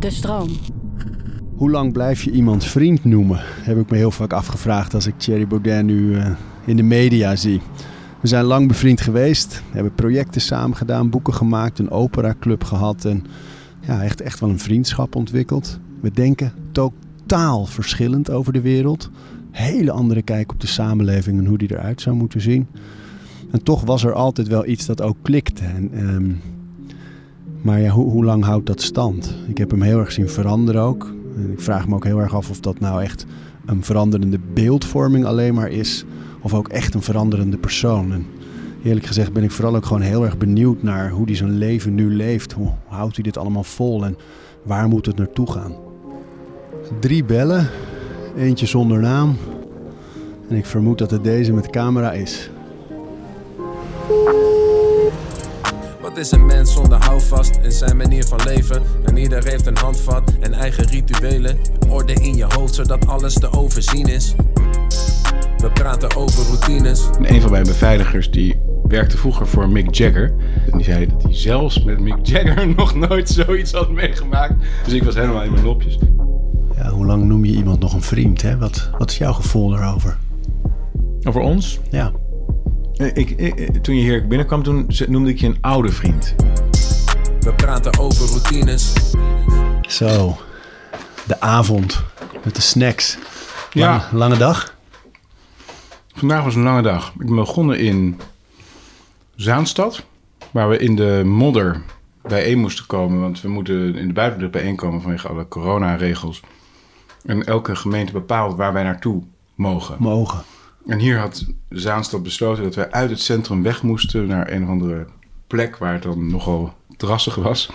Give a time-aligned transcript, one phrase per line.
[0.00, 0.48] De stroom.
[1.56, 3.38] Hoe lang blijf je iemand vriend noemen?
[3.42, 6.30] Heb ik me heel vaak afgevraagd als ik Thierry Baudet nu uh,
[6.64, 7.60] in de media zie.
[8.20, 13.24] We zijn lang bevriend geweest, hebben projecten samen gedaan, boeken gemaakt, een operaclub gehad en
[13.80, 15.78] ja, echt, echt wel een vriendschap ontwikkeld.
[16.00, 19.10] We denken totaal verschillend over de wereld.
[19.50, 22.66] Hele andere kijk op de samenleving en hoe die eruit zou moeten zien.
[23.50, 25.64] En toch was er altijd wel iets dat ook klikte.
[25.64, 26.40] En, um,
[27.64, 29.34] maar ja, hoe, lang houdt dat stand?
[29.46, 31.12] Ik heb hem heel erg zien veranderen ook.
[31.36, 33.26] En ik vraag me ook heel erg af of dat nou echt
[33.66, 36.04] een veranderende beeldvorming alleen maar is.
[36.40, 38.12] Of ook echt een veranderende persoon.
[38.12, 38.26] En
[38.82, 41.94] eerlijk gezegd ben ik vooral ook gewoon heel erg benieuwd naar hoe hij zijn leven
[41.94, 42.52] nu leeft.
[42.52, 44.16] Hoe houdt hij dit allemaal vol en
[44.62, 45.72] waar moet het naartoe gaan?
[47.00, 47.68] Drie bellen,
[48.36, 49.36] eentje zonder naam.
[50.48, 52.50] En ik vermoed dat het deze met camera is.
[56.14, 58.82] Wat is een mens zonder houvast in zijn manier van leven?
[59.04, 61.56] En ieder heeft een handvat en eigen rituelen.
[61.88, 64.34] Orde in je hoofd zodat alles te overzien is.
[65.56, 67.08] We praten over routines.
[67.22, 70.34] een van mijn beveiligers die werkte vroeger voor Mick Jagger.
[70.70, 74.54] En die zei dat hij zelfs met Mick Jagger nog nooit zoiets had meegemaakt.
[74.84, 75.98] Dus ik was helemaal in mijn nopjes.
[76.76, 78.42] Ja, hoe lang noem je iemand nog een vriend?
[78.42, 78.58] Hè?
[78.58, 80.16] Wat, wat is jouw gevoel daarover?
[81.22, 81.80] Over ons?
[81.90, 82.12] Ja.
[82.96, 86.34] Ik, ik, toen je hier binnenkwam, toen noemde ik je een oude vriend.
[87.40, 88.92] We praten over routines.
[89.88, 90.36] Zo,
[91.26, 92.02] de avond
[92.44, 93.18] met de snacks.
[93.72, 94.08] Lang, Ja.
[94.12, 94.76] Lange dag?
[96.14, 97.12] Vandaag was een lange dag.
[97.18, 98.20] Ik ben begonnen in
[99.34, 100.04] Zaanstad,
[100.50, 101.82] waar we in de modder
[102.22, 103.20] bijeen moesten komen.
[103.20, 106.40] Want we moeten in de buitenlucht bijeenkomen vanwege alle coronaregels.
[107.24, 109.22] En elke gemeente bepaalt waar wij naartoe
[109.54, 109.96] mogen.
[109.98, 110.42] Mogen.
[110.86, 114.68] En hier had Zaanstad besloten dat wij uit het centrum weg moesten naar een of
[114.68, 115.06] andere
[115.46, 117.70] plek waar het dan nogal drassig was.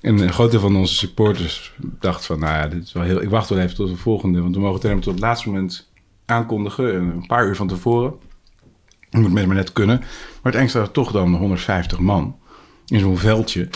[0.00, 3.22] En een groot deel van onze supporters dacht van, nou ja, dit is wel heel...
[3.22, 5.48] Ik wacht wel even tot de volgende, want we mogen het helemaal tot het laatste
[5.48, 5.90] moment
[6.26, 6.94] aankondigen.
[6.94, 8.14] Een paar uur van tevoren.
[9.10, 9.98] Dat moet men maar net kunnen.
[10.42, 12.36] Maar het engste was toch dan 150 man
[12.86, 13.68] in zo'n veldje.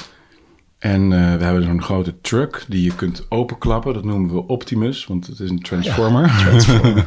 [0.78, 3.94] En eh, we hebben zo'n grote truck die je kunt openklappen.
[3.94, 6.30] Dat noemen we Optimus, want het is een transformer.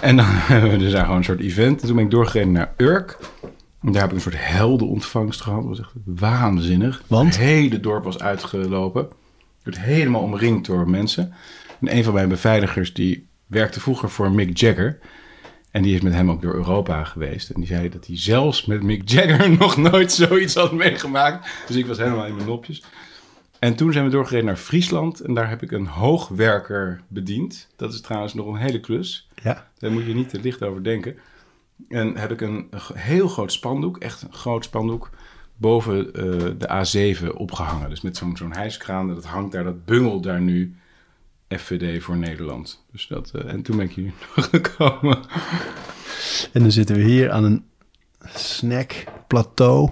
[0.00, 1.80] en dan hebben we dus daar gewoon een soort event.
[1.80, 3.18] En toen ben ik doorgereden naar Urk.
[3.82, 5.60] En daar heb ik een soort heldenontvangst gehad.
[5.60, 7.02] Dat was echt waanzinnig.
[7.06, 7.26] Want?
[7.26, 9.02] Het hele dorp was uitgelopen.
[9.58, 11.32] Ik werd helemaal omringd door mensen.
[11.80, 14.98] En een van mijn beveiligers die werkte vroeger voor Mick Jagger.
[15.70, 17.50] En die is met hem ook door Europa geweest.
[17.50, 21.48] En die zei dat hij zelfs met Mick Jagger nog nooit zoiets had meegemaakt.
[21.66, 22.82] Dus ik was helemaal in mijn nopjes.
[23.58, 25.20] En toen zijn we doorgereden naar Friesland.
[25.20, 27.68] En daar heb ik een hoogwerker bediend.
[27.76, 29.28] Dat is trouwens nog een hele klus.
[29.42, 29.70] Ja.
[29.78, 31.16] Daar moet je niet te licht over denken.
[31.88, 35.10] En heb ik een, heel groot spandoek, echt een groot spandoek,
[35.56, 36.22] boven eh,
[36.58, 37.90] de A7 opgehangen.
[37.90, 40.76] Dus met zo'n zo'n hijskraan, dat hangt daar, dat bungelt daar nu
[41.48, 42.84] FVD voor Nederland.
[42.92, 44.12] Dus dat, eh, en toen ben ik hier
[44.50, 45.18] gekomen.
[46.52, 47.64] En dan zitten we hier aan een
[48.34, 49.90] snackplateau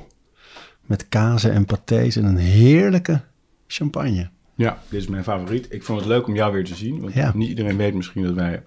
[0.81, 3.23] met kazen en pâtés en een heerlijke
[3.67, 4.31] champagne.
[4.57, 5.67] Ja, dit is mijn favoriet.
[5.73, 7.01] Ik vond het leuk om jou weer te zien.
[7.01, 7.33] Want Ja.
[7.35, 8.63] niet iedereen weet misschien dat wij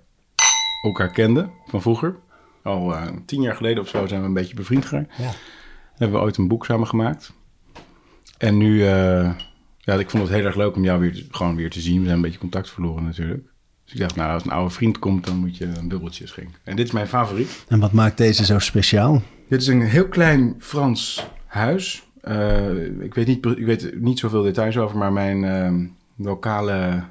[0.82, 2.16] elkaar kenden van vroeger.
[2.64, 5.18] Al eh, tien jaar geleden of zo zijn we een beetje bevriend geraakt.
[5.18, 5.32] Ja.
[5.96, 7.34] Hebben we ooit een boek samen gemaakt.
[8.38, 9.32] En nu, eh,
[9.78, 11.98] ja, ik vond het heel erg leuk om jou weer, te- gewoon weer te zien.
[11.98, 13.44] We zijn een beetje contact verloren natuurlijk.
[13.84, 16.56] Dus ik dacht, nou, als een oude vriend komt, dan moet je een bubbeltje schenken.
[16.64, 17.66] En dit is mijn favoriet.
[17.68, 19.22] En wat maakt deze zo speciaal?
[19.50, 22.07] Dit is een heel klein Frans huis.
[22.28, 27.04] Eh, ik, weet niet, ik weet niet zoveel details over, maar mijn ehm, lokale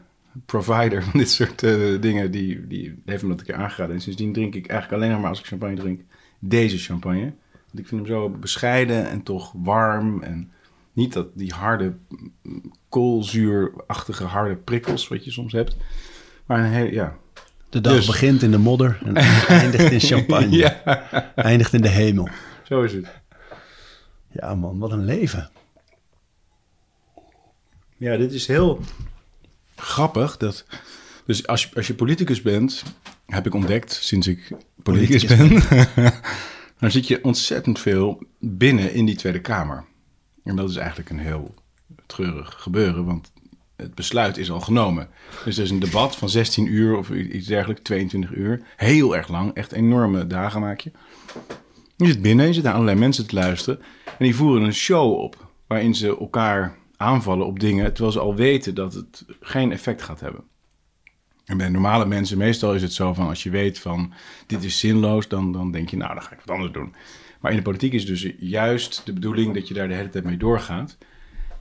[0.46, 3.94] provider van dit soort eh, dingen, die, die heeft me dat een keer aangeraden.
[3.94, 6.00] En sindsdien drink ik eigenlijk alleen nog maar als ik champagne drink,
[6.38, 7.32] deze champagne.
[7.52, 10.22] Want ik vind hem zo bescheiden en toch warm.
[10.22, 10.50] En
[10.92, 11.92] niet dat die harde,
[12.88, 15.76] koolzuurachtige harde prikkels wat je soms hebt.
[16.46, 17.16] Maar een heel, ja.
[17.68, 18.06] De dag Dus.
[18.06, 19.14] begint in de modder en
[19.60, 20.56] eindigt in champagne.
[20.56, 20.82] ja,
[21.34, 22.28] Eindigt in de hemel.
[22.62, 23.06] zo is het.
[24.36, 25.50] Ja man, wat een leven.
[27.96, 28.80] Ja, dit is heel
[29.76, 30.36] grappig.
[30.36, 30.64] Dat,
[31.26, 32.82] dus als je, als je politicus bent,
[33.26, 34.52] heb ik ontdekt sinds ik
[34.82, 36.12] politicus, Politicus ben,
[36.80, 39.84] dan zit je ontzettend veel binnen in die Tweede Kamer.
[40.44, 41.54] En dat is eigenlijk een heel
[42.06, 43.32] treurig gebeuren, want
[43.76, 45.08] het besluit is al genomen.
[45.44, 48.62] Dus er is een debat van 16 uur of iets dergelijks, 22 uur.
[48.76, 50.90] Heel erg lang, echt enorme dagen maak je.
[51.96, 53.80] Je zit binnen, je zit allerlei mensen te luisteren.
[54.04, 58.34] En die voeren een show op waarin ze elkaar aanvallen op dingen, terwijl ze al
[58.34, 60.44] weten dat het geen effect gaat hebben.
[61.44, 64.12] En bij normale mensen, meestal is het zo van als je weet van
[64.46, 66.94] dit is zinloos, dan, dan denk je nou, dan ga ik wat anders doen.
[67.40, 70.24] Maar in de politiek is dus juist de bedoeling dat je daar de hele tijd
[70.24, 70.98] mee doorgaat.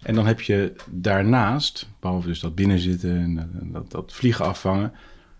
[0.02, 4.94] En dan heb je daarnaast, behalve dus dat binnenzitten en, en dat, dat vliegen afvangen,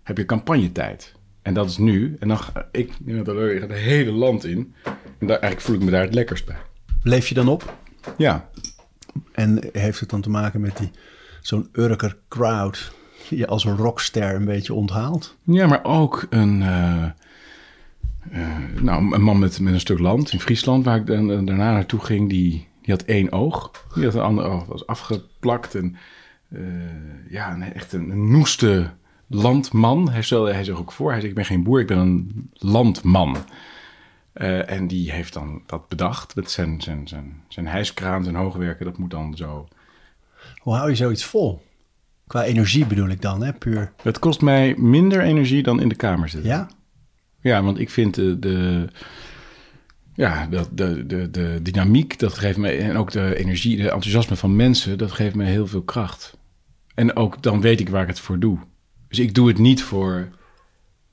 [0.04, 1.15] heb je campagnetijd.
[1.46, 2.16] En dat is nu.
[2.20, 4.74] En dan ga ik, het hele land in.
[5.20, 6.58] En daar, eigenlijk voel ik me daar het lekkerst bij.
[7.04, 7.78] Leef je dan op?
[8.18, 8.50] Ja,
[9.32, 10.92] En heeft het dan te maken met die
[11.42, 12.94] zo'n Urker crowd
[13.30, 15.38] die je als een rockster een beetje onthaalt?
[15.44, 17.04] Ja, maar ook een, eh,
[18.32, 21.72] eh, nou, een man met, met een stuk land in Friesland, waar ik dan, daarna
[21.72, 23.72] naartoe ging, die, die had één oog.
[23.96, 25.76] Die had een ander oog, was afgeplakt.
[25.76, 25.96] En
[26.50, 26.62] eh,
[27.30, 28.90] ja, een, echt een, een noeste
[29.28, 30.10] landman.
[30.10, 32.50] Hij stelde hij zich ook voor, hij zei, ik ben geen boer, ik ben een
[32.54, 33.38] landman.
[34.34, 38.86] Eh, en die heeft dan dat bedacht met zijn, zijn, zijn, zijn hijskraan, zijn hoogwerken.
[38.86, 39.68] Dat moet dan zo
[40.58, 41.62] Hoe hou je zoiets vol?
[42.28, 43.54] Qua energie bedoel ik dan, hè?
[43.54, 43.92] Puur.
[44.04, 46.50] Het kost mij minder energie dan in de kamer zitten.
[46.50, 46.68] Ja?
[47.42, 48.88] Ja, want ik vind de, de,
[50.14, 54.36] ja, de, de, de, de dynamiek, dat geeft me, en ook de energie, de enthousiasme
[54.36, 56.38] van mensen, dat geeft me heel veel kracht.
[56.96, 58.60] En ook dan weet ik waar ik het voor doe.
[59.16, 60.30] Dus ik doe het niet voor,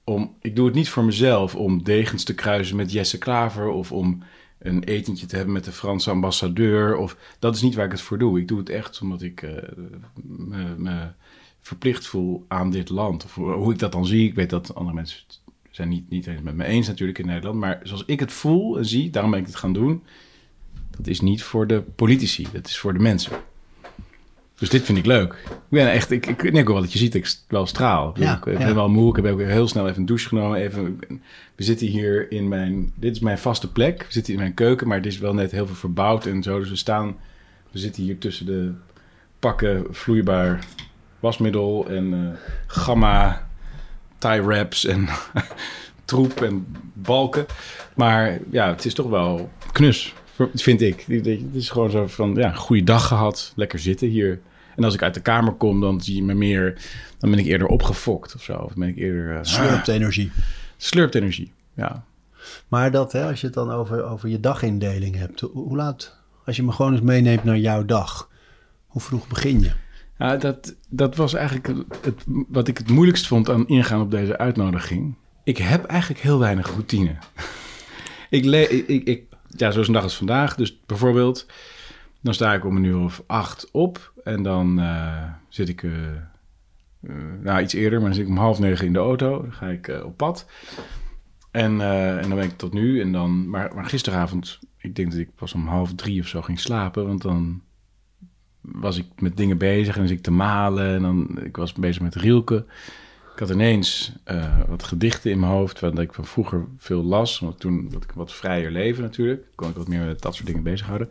[0.05, 3.93] om, ik doe het niet voor mezelf om degens te kruisen met Jesse Klaver of
[3.93, 4.23] om
[4.59, 6.97] een etentje te hebben met de Franse ambassadeur.
[6.97, 8.41] Of, dat is niet waar ik het voor doe.
[8.41, 9.51] Ik doe het echt omdat ik eh,
[10.15, 11.09] me, me
[11.61, 13.25] verplicht voel aan dit land.
[13.25, 15.19] Of hoe ik dat dan zie, ik weet dat andere mensen
[15.71, 17.59] zijn niet, niet eens met me eens natuurlijk in Nederland.
[17.59, 20.03] Maar zoals ik het voel en zie, daarom ben ik het gaan doen.
[20.91, 23.33] Dat is niet voor de politici, dat is voor de mensen.
[24.63, 25.33] Dus dit vind ik leuk.
[25.33, 28.13] Ik ben echt, ik, ik denk wel wat je ziet, ik wel straal.
[28.19, 28.75] Ja, ik ben ja.
[28.75, 30.59] wel moe, ik heb ook heel snel even een douche genomen.
[30.59, 31.01] Even,
[31.55, 33.99] we zitten hier in mijn, dit is mijn vaste plek.
[33.99, 36.59] We zitten in mijn keuken, maar dit is wel net heel veel verbouwd en zo.
[36.59, 37.17] Dus we staan,
[37.71, 38.73] we zitten hier tussen de
[39.39, 40.65] pakken vloeibaar
[41.21, 43.49] wasmiddel en eh, gamma
[44.19, 45.09] tie wraps en
[46.05, 47.47] troep en balken.
[47.95, 50.15] Maar ja, het is toch wel knus,
[50.55, 51.05] vind ik.
[51.09, 54.41] Het is gewoon zo van, ja, goede dag gehad, lekker zitten hier.
[54.77, 56.81] En als ik uit de kamer kom, dan zie je me meer,
[57.19, 58.53] dan ben ik eerder opgefokt of zo.
[58.57, 59.37] Of ben ik eerder...
[59.37, 60.31] eh, Slurpt energie.
[60.77, 62.05] slurpt energie, ja.
[62.69, 65.41] Maar dat, hè, als je het dan over, over je dagindeling hebt.
[65.41, 66.17] Hoe, laat,
[66.47, 68.31] als je me gewoon eens meeneemt naar jouw dag.
[68.87, 69.71] Hoe vroeg begin je?
[70.19, 71.67] Ja, dat, dat was eigenlijk
[72.03, 75.15] het, wat ik het moeilijkst vond aan ingaan op deze uitnodiging.
[75.45, 77.17] Ik heb eigenlijk heel weinig routine.
[78.31, 79.25] ik, le ik, ik, ik-
[79.57, 80.55] ja, zoals een dag als vandaag.
[80.55, 81.47] Dus bijvoorbeeld,
[82.23, 84.13] dan sta ik om een uur of acht op.
[84.25, 86.17] En dan eh, zit ik, eh,
[87.01, 89.43] eh, nou iets eerder, maar dan zit ik om half negen in de auto.
[89.43, 90.47] Dan ga ik op pad.
[91.51, 93.01] En, en dan ben ik tot nu.
[93.01, 96.43] En dan, maar, maar gisteravond, ik denk dat ik pas om half drie of zo
[96.43, 97.07] ging slapen.
[97.07, 97.63] Want dan
[98.61, 100.95] was ik met dingen bezig en dan zit ik te malen.
[100.95, 102.65] En dan, ik was bezig met Rielke.
[103.33, 104.13] Ik had ineens
[104.69, 107.39] wat gedichten in mijn hoofd, wat ik van vroeger veel las.
[107.39, 109.47] Want toen had ik wat vrijer leven natuurlijk.
[109.55, 111.09] Kon ik wat meer met dat soort dingen bezighouden.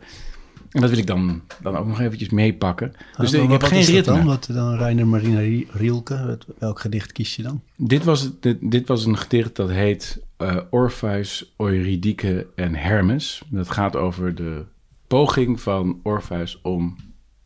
[0.72, 2.92] En dat wil ik dan, dan ook nog eventjes meepakken.
[3.16, 4.02] Dus ik heb geen ritme.
[4.14, 4.24] dan?
[4.24, 6.38] Wat dan Reiner Marina Rie- Rielke?
[6.58, 7.62] Welk gedicht kies je dan?
[7.76, 13.42] Dit was, dit, dit was een gedicht dat heet eh Orpheus, Eurydike en Hermes.
[13.48, 14.64] Dat gaat over de
[15.06, 16.96] poging van Orpheus om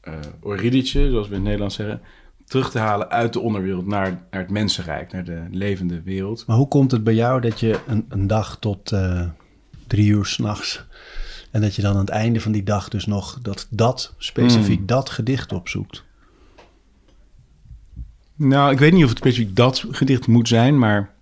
[0.00, 0.14] eh
[0.44, 2.00] Eurydice, zoals we in het Nederlands zeggen,
[2.44, 6.44] terug te halen uit de onderwereld naar, naar het mensenrijk, naar de levende wereld.
[6.46, 9.28] Maar hoe komt het bij jou dat je een, een dag tot eh,
[9.86, 10.84] drie uur s'nachts...
[11.50, 14.76] en dat je dan aan het einde van die dag dus nog dat, dat specifiek
[14.76, 14.86] Hmm.
[14.86, 16.04] dat gedicht opzoekt?
[18.34, 21.14] Nou, ik weet niet of het specifiek dat gedicht moet zijn, maar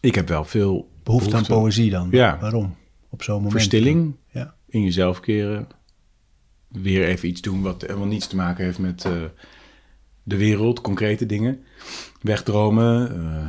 [0.00, 2.08] ik heb wel veel Behoefte aan poëzie dan?
[2.10, 2.38] Ja.
[2.40, 2.76] Waarom?
[3.08, 3.52] Op zo'n moment?
[3.52, 4.54] Verstilling, Ja.
[4.68, 5.68] in jezelf keren.
[6.68, 9.12] Weer even iets doen wat helemaal niets te maken heeft met eh,
[10.22, 11.64] de wereld, concrete dingen.
[12.20, 13.20] Wegdromen.
[13.20, 13.48] eh,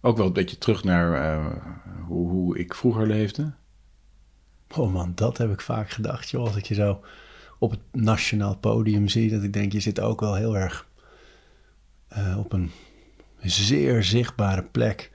[0.00, 1.46] ook wel een beetje terug naar eh,
[2.06, 3.52] hoe, hoe ik vroeger leefde.
[4.74, 6.30] Oh man, dat heb ik vaak gedacht.
[6.30, 7.00] Joh, als ik je zo
[7.58, 10.86] op het nationaal podium zie, dat ik denk, je zit ook wel heel erg
[12.08, 12.70] eh, op een
[13.40, 15.10] zeer zichtbare plek.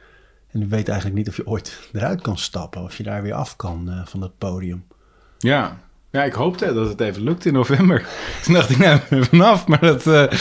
[0.48, 3.34] En je weet eigenlijk niet of je ooit eruit kan stappen, of je daar weer
[3.34, 4.86] af kan eh, van dat podium.
[5.38, 5.80] Ja.
[6.10, 8.08] ja, ik hoopte dat het even lukt in november.
[8.44, 9.68] Toen dacht ik, nou, vanaf.
[9.68, 10.40] Maar dat, eh,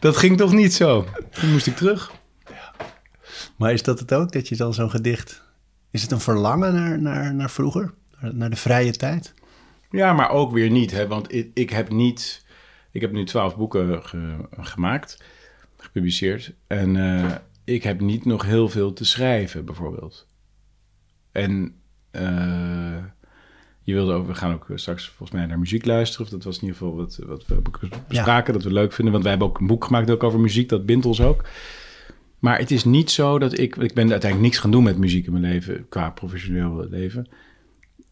[0.00, 1.06] dat ging toch niet zo.
[1.30, 2.12] Toen moest ik terug.
[3.56, 5.44] Maar is dat het ook, dat je dan zo'n gedicht...
[5.90, 7.94] Is het een verlangen naar, naar, naar vroeger?
[8.20, 9.34] Naar, de vrije tijd?
[9.90, 10.90] Ja, maar ook weer niet.
[10.90, 11.06] Hè?
[11.06, 12.44] Want ik, ik heb niet...
[12.90, 15.24] Ik heb nu twaalf boeken ge- gemaakt,
[15.76, 16.52] gepubliceerd.
[16.66, 20.28] En eh, ik heb niet nog heel veel te schrijven, bijvoorbeeld.
[21.32, 21.74] En
[22.10, 22.96] eh,
[23.82, 24.26] je wilde ook...
[24.26, 26.26] We gaan ook straks volgens mij naar muziek luisteren.
[26.26, 27.62] Of dat was in ieder geval wat, wat we
[28.08, 29.12] bespraken, dat we leuk vinden.
[29.12, 30.68] Want wij hebben ook een boek gemaakt ook over muziek.
[30.68, 31.44] Dat bindt ons ook.
[32.38, 33.76] Maar het is niet zo dat ik...
[33.76, 37.26] Ik ben uiteindelijk niks gaan doen met muziek in mijn leven, qua professioneel leven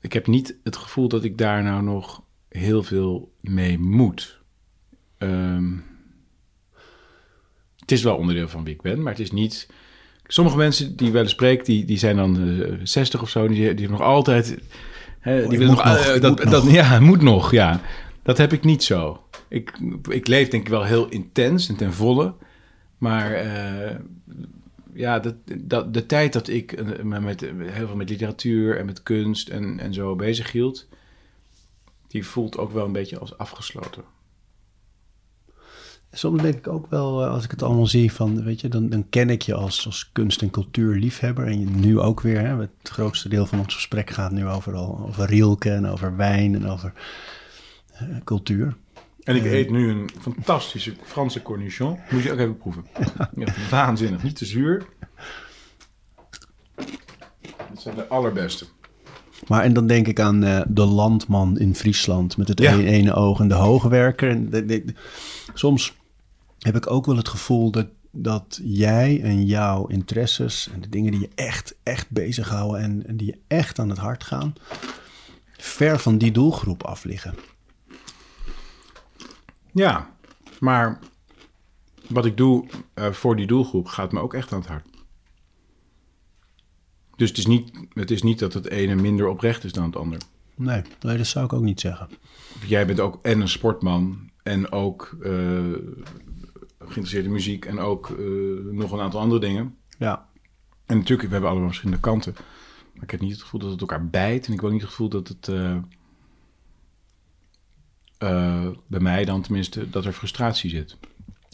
[0.05, 4.41] ik heb niet het gevoel dat ik daar nou nog heel veel mee moet.
[5.19, 5.73] Ehm,
[7.79, 9.69] het is wel onderdeel van wie ik ben, maar het is niet.
[10.27, 13.57] Sommige mensen die wel eens spreek, die, die zijn dan eh, 60 of zo, die,
[13.57, 14.59] die hebben nog altijd.
[15.21, 16.71] Hè, Oh, die willen nog, eh, dat, dat, nog.
[16.71, 17.81] Ja, moet nog, ja.
[18.23, 19.23] Dat heb ik niet zo.
[19.49, 19.79] Ik,
[20.11, 22.35] ik leef denk ik wel heel intens en ten volle.
[22.99, 23.97] Maar eh,
[24.95, 28.87] ja, dat, dat, de tijd dat ik eh, me met, heel veel met literatuur en
[28.87, 30.89] met kunst en, en zo bezig hield,
[32.09, 34.05] die voelt ook wel een beetje als afgesloten.
[36.13, 38.89] Soms denk ik ook wel, eh, als ik het allemaal zie, van, weet je, dan,
[38.89, 41.47] dan ken ik je als, als kunst- en cultuurliefhebber.
[41.47, 44.99] En nu ook weer, hè, het grootste deel van ons gesprek gaat nu over, al-
[45.07, 46.93] over Rielke en over wijn en over
[47.93, 48.77] eh, cultuur.
[49.25, 51.99] En ik eet nu een fantastische Franse cornichon.
[52.11, 52.87] Moet je ook even proeven.
[53.37, 54.23] Ja, waanzinnig.
[54.23, 54.87] Niet te zuur.
[57.57, 58.67] Dat zijn de allerbeste.
[59.49, 62.73] Maar en dan denk ik aan eh, de landman in Friesland met het Ja.
[62.73, 64.31] ene, ene oog en de hoogwerker.
[64.31, 64.95] En de- de- de-
[65.55, 65.95] soms
[66.59, 71.11] heb ik ook wel het gevoel dat, dat jij en jouw interesses en de dingen
[71.11, 74.55] die je echt, echt bezighouden en, en die je echt aan het hart gaan,
[75.59, 77.35] ver van die doelgroep af liggen.
[79.75, 80.11] Ja,
[80.61, 80.99] maar
[82.09, 84.87] wat ik doe eh, voor die doelgroep gaat me ook echt aan het hart.
[87.17, 89.97] Dus het is, niet, het is niet dat het ene minder oprecht is dan het
[89.97, 90.19] ander.
[90.55, 92.09] Nee, nee, dat zou ik ook niet zeggen.
[92.67, 95.33] Jij bent ook en een sportman en ook eh,
[96.79, 98.25] geïnteresseerd in muziek en ook eh,
[98.71, 99.77] nog een aantal andere dingen.
[99.99, 100.29] Ja,
[100.87, 102.35] En natuurlijk, we hebben allemaal verschillende kanten.
[102.95, 104.47] Maar ik heb niet het gevoel dat het elkaar bijt.
[104.47, 105.49] En ik heb ook niet het gevoel dat het...
[108.25, 110.97] eh, bij mij dan tenminste, dat er frustratie zit.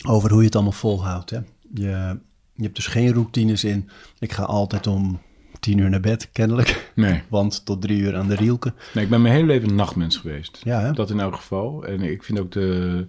[0.06, 1.30] over hoe je het allemaal volhoudt.
[1.30, 1.38] Hè?
[1.74, 2.18] Je,
[2.54, 3.88] je hebt dus geen routines in.
[4.18, 5.20] Ik ga altijd om
[5.60, 6.92] tien uur naar bed, kennelijk.
[6.94, 7.22] Nee.
[7.28, 8.74] Want tot drie uur aan de rielke.
[8.94, 10.60] nee, ik ben mijn hele leven een nachtmens geweest.
[10.64, 10.92] Ja, hè?
[10.92, 11.86] Dat in elk geval.
[11.86, 13.06] En ik vind ook de,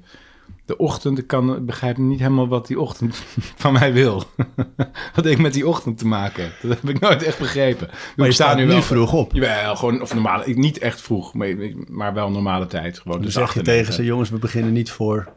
[0.72, 3.16] de ochtend, ik kan, begrijp niet helemaal wat die ochtend
[3.64, 4.24] van mij wil.
[5.16, 6.54] wat ik met die ochtend te maken heb.
[6.62, 7.90] Dat heb ik nooit echt begrepen.
[8.16, 9.34] Maar je staat nu vroeg op.
[9.34, 11.56] Jawel, gewoon, of normaal, ik- niet echt vroeg, maar,
[11.90, 13.00] maar wel normale tijd.
[13.00, 15.30] Gewoon, dus zeg je en tegen ze, jongens, we beginnen niet voor,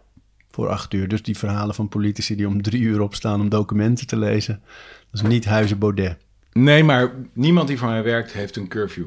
[0.50, 1.08] voor acht uur.
[1.08, 4.62] Dus die verhalen van politici die om drie uur opstaan om documenten te lezen.
[5.10, 6.16] Dat is niet Huizen Baudet.
[6.52, 9.06] Nee, maar niemand die voor mij werkt heeft een curfew.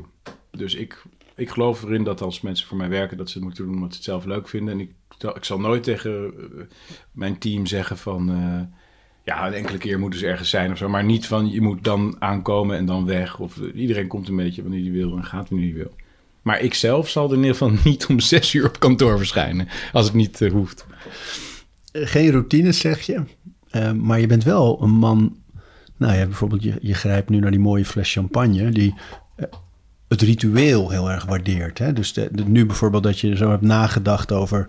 [0.52, 1.04] Dus ik,
[1.38, 3.90] ik geloof erin dat als mensen voor mij werken, dat ze het moeten doen omdat
[3.90, 4.74] ze het zelf leuk vinden.
[4.74, 4.92] En ik,
[5.36, 6.64] ik zal nooit tegen eh,
[7.12, 8.78] mijn team zeggen van, eh,
[9.24, 10.90] ja, een enkele keer moeten ze ergens zijn of zo.
[10.90, 13.40] Maar niet van, je moet dan aankomen en dan weg.
[13.40, 15.96] Of eh, iedereen komt een beetje wanneer hij wil en gaat wanneer hij wil.
[16.42, 19.68] Maar ik zelf zal er in ieder geval niet om zes uur op kantoor verschijnen,
[19.94, 20.86] als het niet hoeft.
[21.92, 23.24] Geen routines, zeg je.
[23.96, 25.38] Maar je bent wel een man...
[25.98, 28.70] Nou ja, bijvoorbeeld, je, je grijpt nu naar die mooie fles champagne...
[28.70, 28.94] die
[30.08, 31.78] het ritueel heel erg waardeert.
[31.78, 31.94] Hè?
[31.94, 34.68] Dus de, de- nu bijvoorbeeld dat je zo hebt nagedacht over...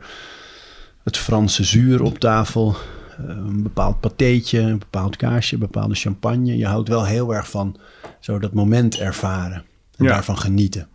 [1.02, 2.75] het Franse zuur op tafel...
[3.18, 6.57] eh, een bepaald patéetje, een bepaald kaasje, een bepaalde champagne.
[6.57, 7.76] Je houdt wel heel erg van
[8.21, 9.64] zo dat moment ervaren
[9.97, 10.11] en Ja.
[10.11, 10.88] daarvan genieten.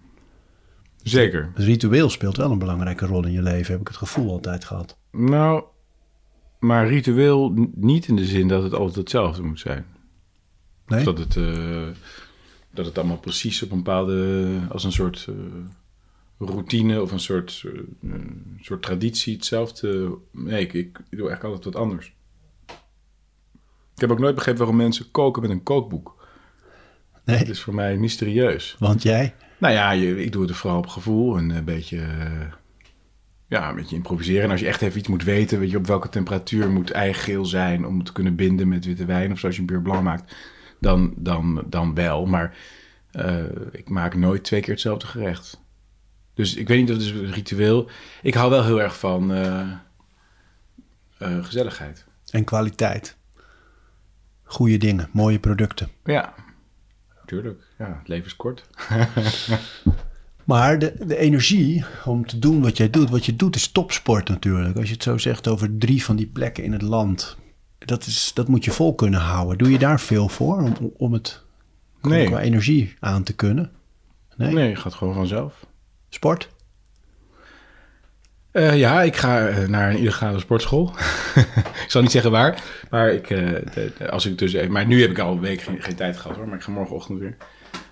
[1.04, 1.52] Zeker.
[1.56, 4.66] Het ritueel speelt wel een belangrijke rol in je leven, heb ik het gevoel altijd
[4.66, 4.98] gehad.
[5.12, 5.64] Nou,
[6.60, 9.86] maar ritueel niet in de zin dat het altijd hetzelfde moet zijn.
[10.88, 11.00] Nee?
[11.00, 11.88] Of dat het, eh,
[12.74, 15.36] dat het allemaal precies op een bepaalde, als een soort eh,
[16.38, 17.72] routine of een soort, eh,
[18.12, 20.18] een soort traditie hetzelfde.
[20.32, 22.14] Nee, ik, ik doe eigenlijk altijd wat anders.
[23.96, 26.28] Ik heb ook nooit begrepen waarom mensen koken met een kookboek.
[27.26, 27.38] nee?
[27.38, 28.76] Dat is voor mij mysterieus.
[28.80, 29.36] Want jij?
[29.58, 32.52] Nou ja, je, ik doe het er vooral op gevoel en een beetje, eh,
[33.48, 34.44] ja, een beetje improviseren.
[34.44, 37.46] En als je echt even iets moet weten, weet je, op welke temperatuur moet eigeel
[37.46, 39.82] zijn om het te kunnen binden met witte wijn of zo, als je een beer
[39.82, 40.36] blanc maakt,
[40.84, 42.26] dan, dan, dan wel.
[42.26, 42.58] Maar
[43.12, 45.62] eh, ik maak nooit twee keer hetzelfde gerecht.
[46.34, 47.90] Dus ik weet niet, dat is een ritueel.
[48.22, 49.72] Ik hou wel heel erg van eh,
[51.18, 52.06] eh, gezelligheid.
[52.30, 53.18] En kwaliteit.
[54.44, 55.90] Goede dingen, mooie producten.
[56.04, 56.34] Ja,
[57.26, 57.64] tuurlijk.
[57.78, 58.68] Ja, het leven is kort.
[60.44, 64.30] Maar de, de energie om te doen wat jij doet, wat je doet is topsport
[64.30, 64.78] natuurlijk.
[64.78, 67.38] Als je het zo zegt over drie van die plekken in het land.
[67.86, 69.58] Dat, is, dat moet je vol kunnen houden.
[69.58, 71.42] Doe je daar veel voor om, om het
[72.02, 72.26] Nee.
[72.26, 73.72] qua energie aan te kunnen?
[74.36, 74.54] Nee?
[74.54, 75.66] Nee, het gaat gewoon vanzelf.
[76.10, 76.50] Sport?
[78.52, 80.94] Eh, ja, ik ga eh, naar een illegale sportschool.
[81.86, 83.38] ik zal niet zeggen waar, maar, ik, eh,
[83.74, 86.18] de- de- als ik dus, maar nu heb ik al een week geen, geen tijd
[86.18, 87.38] gehad hoor, maar ik ga morgenochtend weer.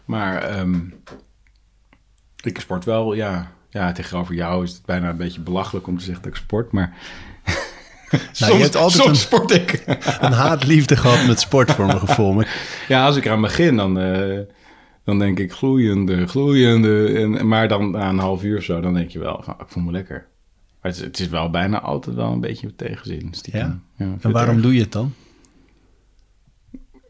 [0.05, 0.79] Maar ehm,
[2.43, 3.51] ik sport wel, ja.
[3.69, 6.71] Ja, tegenover jou is het bijna een beetje belachelijk om te zeggen dat ik sport,
[6.71, 6.97] maar
[8.31, 9.83] soms, hebt altijd soms een- sport ik.
[10.21, 12.33] Een haatliefde gehad met sport voor mijn gevoel.
[12.33, 12.47] Maar
[12.87, 14.39] ja, als ik eraan begin, dan, eh,
[15.03, 17.07] Dan denk ik gloeiende, gloeiende.
[17.19, 19.65] En, maar dan na een half uur of zo, dan denk je wel van, ik
[19.67, 20.27] voel me lekker.
[20.81, 23.27] Maar het, is, het is wel bijna altijd wel een beetje tegenzin.
[23.31, 23.83] stiekem.
[23.97, 24.05] Ja?
[24.21, 25.13] En waarom doe je het dan?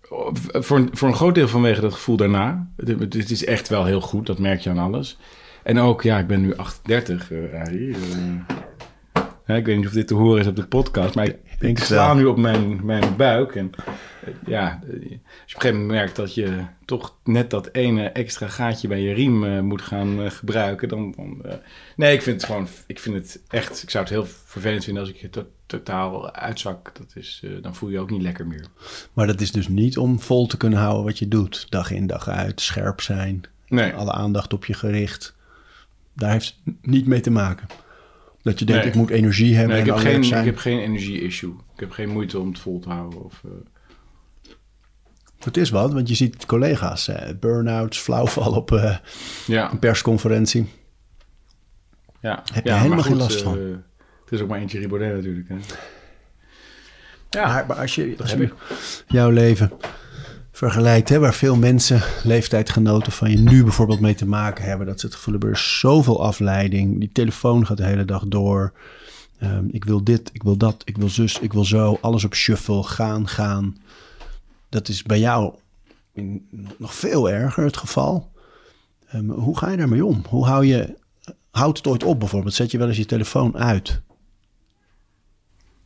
[0.02, 2.68] erg- Voor, een- voor een groot deel vanwege dat gevoel daarna.
[3.10, 5.18] Het, is echt wel heel goed, dat merk je aan alles.
[5.64, 7.94] En ook, ja, ik ben nu 38, eh Arie.
[7.94, 8.51] Eh,
[9.44, 12.06] hè, ik weet niet of dit te horen is op de podcast, maar ik, sla
[12.06, 12.16] wel.
[12.16, 13.56] nu op mijn, mijn buik.
[13.56, 13.72] En
[14.26, 17.70] eh, ja, eh, als je op een gegeven moment merkt dat je toch net dat
[17.72, 21.14] ene extra gaatje bij je riem eh, moet gaan gebruiken, dan...
[21.18, 21.42] dan
[21.96, 25.04] nee, ik vind het gewoon, ik vind het echt, ik zou het heel vervelend vinden
[25.04, 26.92] als ik je to- totaal uitzak.
[26.98, 28.66] Dat is, dan voel je je ook niet lekker meer.
[29.14, 31.66] Maar dat is dus niet om vol te kunnen houden wat je doet.
[31.70, 33.44] Dag in, dag uit, scherp zijn.
[33.68, 33.94] Nee.
[33.94, 35.36] Alle aandacht op je gericht.
[36.14, 37.68] Daar heeft het niet mee te maken.
[38.44, 38.92] Dat je denkt, Nee.
[38.92, 40.40] ik moet energie hebben Nee, ik, heb geen, zijn.
[40.40, 41.52] ik heb geen energie-issue.
[41.74, 43.24] Ik heb geen moeite om het vol te houden.
[43.24, 43.52] Of, eh,
[45.40, 47.08] Het is wat, want je ziet collega's.
[47.08, 48.98] eh, burn-outs, flauwval op eh,
[49.48, 50.70] ja, een persconferentie.
[52.22, 52.44] ja.
[52.54, 53.58] Heb je ja, helemaal geen last van?
[54.24, 55.48] het is ook maar eentje Ribaudet natuurlijk.
[55.50, 55.56] Hè.
[57.42, 58.54] Maar, maar als je, als heb je
[59.08, 59.72] jouw leven
[60.68, 65.00] vergelijkt, hè, waar veel mensen, leeftijdgenoten van je nu bijvoorbeeld mee te maken hebben, dat
[65.00, 68.74] ze het gevoel hebben, er is zoveel afleiding, die telefoon gaat de hele dag door.
[69.40, 72.34] Ehm, ik wil dit, ik wil dat, ik wil zus, ik wil zo, alles op
[72.36, 73.78] shuffle, gaan, gaan.
[74.70, 75.54] Dat is bij jou
[76.14, 78.32] in- nog veel erger het geval.
[79.08, 80.24] Ehm, hoe ga je daarmee om?
[80.30, 80.96] Hoe hou je,
[81.52, 82.54] houdt het ooit op bijvoorbeeld?
[82.54, 84.02] Zet je wel eens je telefoon uit?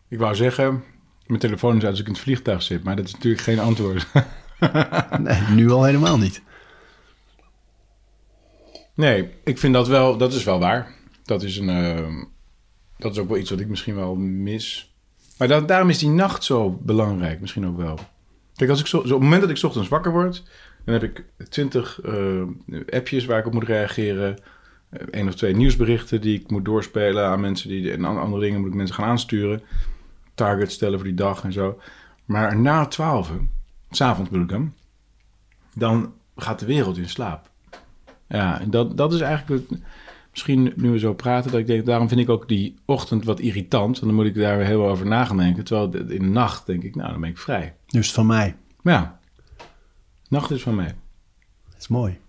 [0.07, 0.83] Ik wou zeggen,
[1.25, 2.83] mijn telefoon is uit als ik in het vliegtuig zit.
[2.83, 4.07] Maar dat is natuurlijk geen antwoord.
[5.19, 6.41] Nee, nu al helemaal niet.
[8.93, 10.93] nee, ik vind dat wel, dat is wel waar.
[11.23, 12.13] Dat is, een, eh,
[12.97, 14.95] dat is ook wel iets wat ik misschien wel mis.
[15.37, 17.99] Maar da- daarom is die nacht zo belangrijk, misschien ook wel.
[18.55, 20.43] Kijk, als ik zo, zo, op het moment dat ik ochtends wakker word,
[20.85, 22.41] dan heb ik twintig eh,
[22.89, 24.37] appjes waar ik op moet reageren.
[24.89, 27.91] Eén of twee nieuwsberichten die ik moet doorspelen aan mensen die.
[27.91, 29.61] En an- andere dingen moet ik mensen gaan aansturen.
[30.35, 31.79] Targets stellen voor die dag en zo.
[32.25, 33.31] Maar na twaalf,
[33.95, 34.73] s'avonds bedoel ik dan,
[35.75, 37.49] dan gaat de wereld in slaap.
[38.27, 39.79] Ja, en dat, dat is eigenlijk het-
[40.31, 43.39] misschien nu we zo praten, dat ik denk, daarom vind ik ook die ochtend wat
[43.39, 43.99] irritant.
[43.99, 45.63] Want dan moet ik daar weer heel over na gaan denken.
[45.63, 47.75] Terwijl in de nacht denk ik, nou, dan ben ik vrij.
[47.87, 48.55] Dus van mij.
[48.83, 49.19] Ja,
[50.27, 50.95] nacht is van mij.
[51.69, 52.19] Dat is mooi.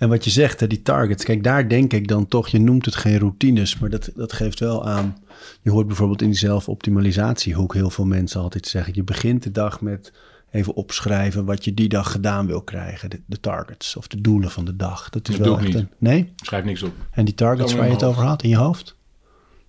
[0.00, 1.24] En wat je zegt, hè, die targets.
[1.24, 4.60] Kijk, daar denk ik dan toch, je noemt het geen routines, maar dat, dat geeft
[4.60, 5.16] wel aan.
[5.62, 8.94] Je hoort bijvoorbeeld in die zelfoptimalisatiehoek heel veel mensen altijd zeggen.
[8.94, 10.12] Je begint de dag met
[10.50, 13.10] even opschrijven wat je die dag gedaan wil krijgen.
[13.10, 15.08] De, de targets of de doelen van de dag.
[15.08, 15.90] Dat is Dat wel doe ik echt niet.
[15.90, 15.96] een.
[15.98, 16.32] Nee?
[16.36, 16.92] Schrijf niks op.
[17.10, 18.96] En die targets waar je het over had in je hoofd?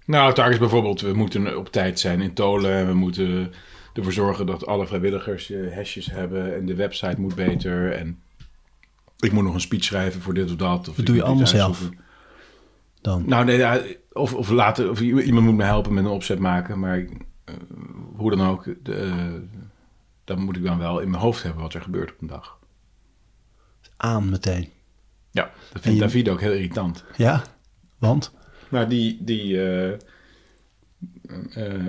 [0.06, 2.74] Nou, targets bijvoorbeeld, we moeten op tijd zijn in Tolen.
[2.74, 3.52] en We moeten
[3.94, 6.56] ervoor zorgen dat alle vrijwilligers eh, hashjes hebben.
[6.56, 7.92] En de website moet beter.
[7.94, 8.20] En
[9.22, 10.90] ik moet nog een speech schrijven voor dit of dat.
[10.90, 11.90] Of Dat doe je allemaal zelf.
[13.02, 13.24] Dan.
[13.26, 16.80] Nou, nee, of, of, later, of iemand moet me helpen met een opzet maken.
[16.80, 16.98] Maar
[17.44, 17.56] eh,
[18.16, 19.34] hoe dan ook, de, eh,
[20.24, 22.60] dan moet ik dan wel in mijn hoofd hebben wat er gebeurt op een dag.
[23.98, 24.70] Aan meteen.
[25.32, 27.04] Ja, dat vindt je- David ook heel irritant.
[27.18, 27.44] Ja?
[27.98, 28.34] Want?
[28.70, 29.98] Nou, die, die eh,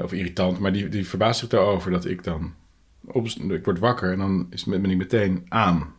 [0.02, 2.54] of irritant, maar die, die verbaast zich daarover dat ik dan,
[3.04, 5.94] op, ik word wakker en dan is, ben ik meteen aan.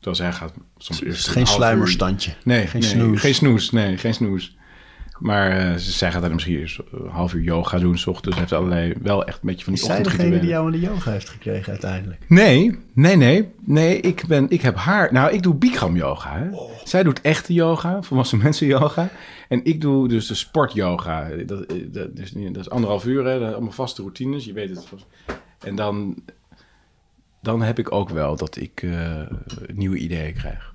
[0.00, 2.34] Terwijl zij gaat soms eerst is een geen sluimerstandje.
[2.44, 3.20] Nee, Geen nee, snoes.
[3.20, 4.56] Geen snoes, nee, geen snoes.
[5.18, 8.38] Maar eh, ze- zij gaat dan misschien eerst een half uur yoga doen, s ochtends.
[8.38, 10.80] Heeft allerlei, wel echt een beetje van Is die zij degene die jou aan de
[10.80, 12.20] yoga heeft gekregen uiteindelijk?
[12.28, 13.48] Nee, nee, nee.
[13.64, 15.12] Nee, ik, ben, ik heb haar...
[15.12, 16.38] Nou, ik doe Bikram yoga.
[16.38, 16.48] Hè?
[16.84, 19.08] Zij doet echte yoga, volwassen mensen yoga.
[19.48, 21.28] En ik doe dus de sport yoga.
[21.46, 23.52] Dat, eh, dat, is, dat is anderhalf uur, hè?
[23.52, 24.44] Allemaal vaste routines.
[24.44, 24.86] Je weet het.
[25.58, 26.14] En dan,
[27.42, 29.22] dan heb ik ook wel dat ik eh,
[29.74, 30.74] nieuwe ideeën krijg.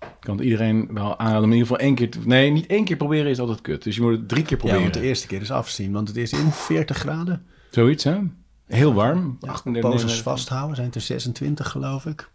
[0.00, 2.10] Ik kan iedereen wel aanraden in ieder geval één keer...
[2.10, 3.82] te- nee, niet één keer proberen is altijd kut.
[3.82, 4.82] Dus je moet het drie keer Ja, proberen.
[4.82, 7.46] want de eerste keer is afzien, want het is in 40 graden.
[7.70, 8.18] Zoiets, hè?
[8.66, 9.36] Heel warm.
[9.40, 10.22] Ja, 38, poses 39.
[10.22, 12.30] vasthouden, zijn er 26 geloof ik.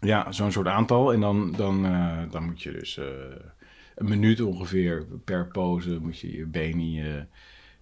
[0.00, 1.12] Ja, zo'n soort aantal.
[1.12, 3.04] En dan, dan, eh, dan moet je dus eh,
[3.94, 5.98] een minuut ongeveer per pose...
[6.00, 7.24] moet je je been in je,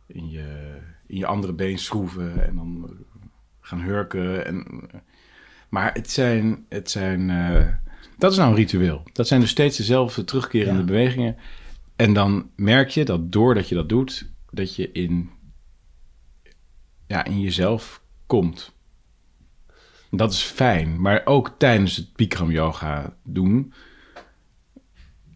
[0.06, 2.46] in je, in je andere been schroeven...
[2.46, 2.90] en dan
[3.60, 4.46] gaan hurken.
[4.46, 4.66] En,
[5.72, 6.66] maar het zijn...
[6.68, 7.66] Het zijn eh,
[8.18, 9.02] dat is nou een ritueel.
[9.12, 10.87] Dat zijn dus steeds dezelfde terugkerende Ja.
[10.87, 11.37] bewegingen.
[11.96, 14.30] En dan merk je dat doordat je dat doet...
[14.50, 15.30] dat je in,
[17.06, 18.72] ja, in jezelf komt...
[20.11, 21.00] Dat is fijn.
[21.00, 23.72] Maar ook tijdens het Bikram yoga doen...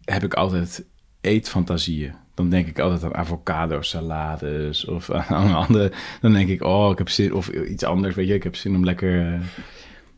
[0.03, 0.85] heb ik altijd
[1.21, 2.13] eetfantasieën.
[2.33, 5.91] Dan denk ik altijd aan avocado salades of aan andere.
[6.21, 7.33] Dan denk ik, oh, ik heb zin...
[7.33, 8.33] Of iets anders, weet je.
[8.33, 9.41] Ik heb zin om lekker...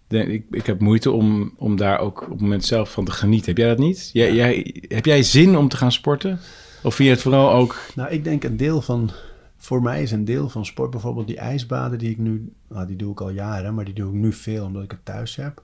[0.10, 3.12] denk, ik, ik heb moeite om, om daar ook op het moment zelf van te
[3.12, 3.48] genieten.
[3.48, 4.10] Heb jij dat niet?
[4.14, 6.40] Jij, jij, heb jij zin om te gaan sporten?
[6.84, 7.80] Of vind je het vooral ook...
[7.96, 9.12] Nou, ik denk een deel van...
[9.58, 12.54] Voor mij is een deel van sport bijvoorbeeld die ijsbaden die ik nu...
[12.70, 15.06] Nou, die doe ik al jaren, maar die doe ik nu veel omdat ik het
[15.06, 15.64] thuis heb.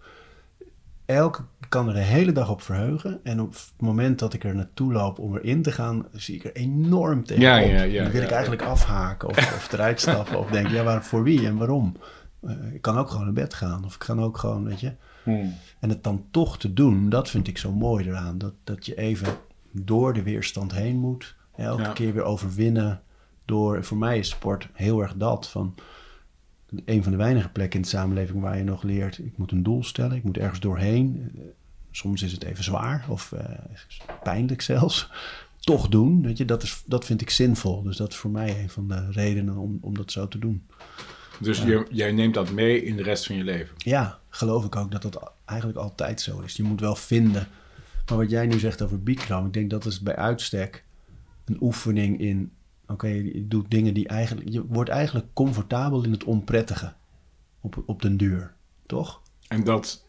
[1.06, 3.20] Elke kan er de hele dag op verheugen.
[3.24, 6.44] En op het moment dat ik er naartoe loop om erin te gaan, zie ik
[6.44, 10.40] er enorm tegen Ja, ja, ja, Dan wil ik eigenlijk afhaken of, of eruit stappen.
[10.40, 11.96] of denk, ja, waar, voor wie en waarom?
[12.46, 13.86] Eh, ik kan ook gewoon naar bed gaan.
[13.86, 14.94] Of ik kan ook gewoon, weet je...
[15.80, 18.38] En het dan toch te doen, dat vind ik zo mooi eraan.
[18.38, 19.28] Dat, dat je even
[19.72, 21.36] door de weerstand heen moet.
[21.56, 21.92] Elke Ja.
[21.94, 23.02] keer weer overwinnen.
[23.46, 25.50] Door, voor mij is sport heel erg dat.
[25.50, 25.76] Van
[26.86, 29.18] een van de weinige plekken in de samenleving waar je nog leert.
[29.18, 31.32] Ik moet een doel stellen, ik moet ergens doorheen.
[31.36, 31.42] Eh,
[31.92, 33.46] Soms is het even zwaar of eh,
[34.24, 35.10] pijnlijk zelfs.
[35.60, 37.84] Toch doen, weet je, dat, is, dat vind ik zinvol.
[37.84, 40.66] Dus dat is voor mij een van de redenen om, om dat zo te doen.
[41.40, 43.76] Dus je, jij neemt dat mee in de rest van je leven?
[43.78, 46.56] Ja, geloof ik ook dat dat eigenlijk altijd zo is.
[46.56, 47.48] Je moet wel vinden.
[48.10, 50.84] Maar wat jij nu zegt over Bikram, ik denk dat is bij uitstek
[51.46, 52.52] een oefening in.
[52.88, 54.50] Oké, je doet dingen die eigenlijk.
[54.50, 56.94] Je wordt eigenlijk comfortabel in het onprettige.
[57.62, 58.54] Op, op den duur,
[58.86, 59.22] toch?
[59.48, 60.06] En dat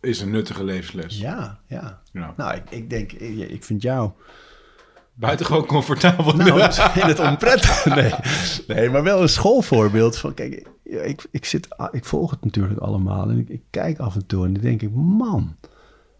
[0.00, 1.18] is een nuttige levensles.
[1.18, 2.02] Ja, ja.
[2.12, 2.34] Ja.
[2.36, 4.10] Nou, ik, ik denk, ik, ik vind jou.
[5.18, 6.32] Buitengewoon comfortabel.
[6.32, 6.60] Nou,
[7.00, 7.88] in het onprettige.
[7.94, 8.12] Nee.
[8.66, 10.34] nee, maar wel een schoolvoorbeeld van.
[10.34, 14.26] Kijk, ik, ik, zit, ik volg het natuurlijk allemaal en ik, ik kijk af en
[14.26, 15.56] toe en dan denk ik, man.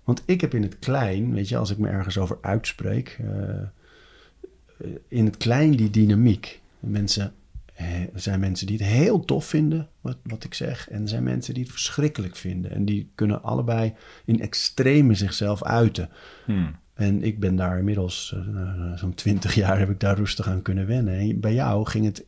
[0.05, 4.89] Want ik heb in het klein, weet je, als ik me ergens over uitspreek, eh,
[5.09, 6.61] in het klein die dynamiek.
[6.81, 7.33] Mensen,
[7.75, 10.89] eh, er zijn mensen die het heel tof vinden, wat, wat ik zeg.
[10.89, 12.71] En er zijn mensen die het verschrikkelijk vinden.
[12.71, 16.09] En die kunnen allebei in extreme zichzelf uiten.
[16.45, 16.77] Hmm.
[16.99, 20.87] En ik ben daar inmiddels, eh, zo'n twintig jaar heb ik daar rustig aan kunnen
[20.87, 21.19] wennen.
[21.19, 22.25] En bij jou ging het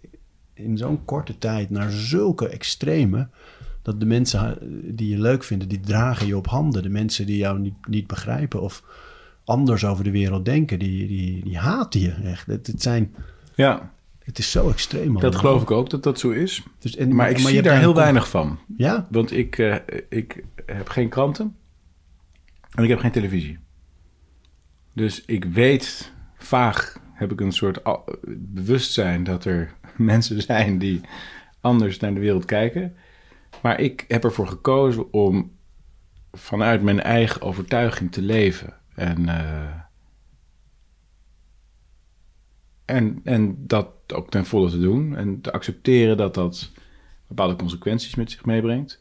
[0.55, 3.29] in zo'n korte tijd naar zulke extreme...
[3.83, 6.83] dat de mensen eh, die je leuk vinden, die dragen je op handen.
[6.83, 8.83] De mensen die jou niet, niet begrijpen of
[9.45, 12.47] anders over de wereld denken, die, die, die haten je echt.
[12.47, 13.15] Het, het, zijn,
[13.55, 16.63] Ja, het is zo extreem dat geloof ik ook dat dat zo is.
[16.79, 18.59] Dus, en, Maar ik zie daar heel weinig van.
[18.77, 19.07] Ja?
[19.11, 19.77] Want ik, eh,
[20.09, 21.57] ik heb geen kranten
[22.75, 23.59] en ik heb geen televisie.
[24.92, 27.81] Dus ik weet vaag, heb ik een soort
[28.38, 31.00] bewustzijn dat er mensen zijn die
[31.61, 32.96] anders naar de wereld kijken.
[33.62, 35.53] Maar ik heb ervoor gekozen om
[36.33, 38.74] vanuit mijn eigen overtuiging te leven.
[38.94, 39.81] En, eh,
[42.85, 45.16] en, en dat ook ten volle te doen.
[45.16, 46.72] En te accepteren dat dat
[47.26, 49.00] bepaalde consequenties met zich meebrengt.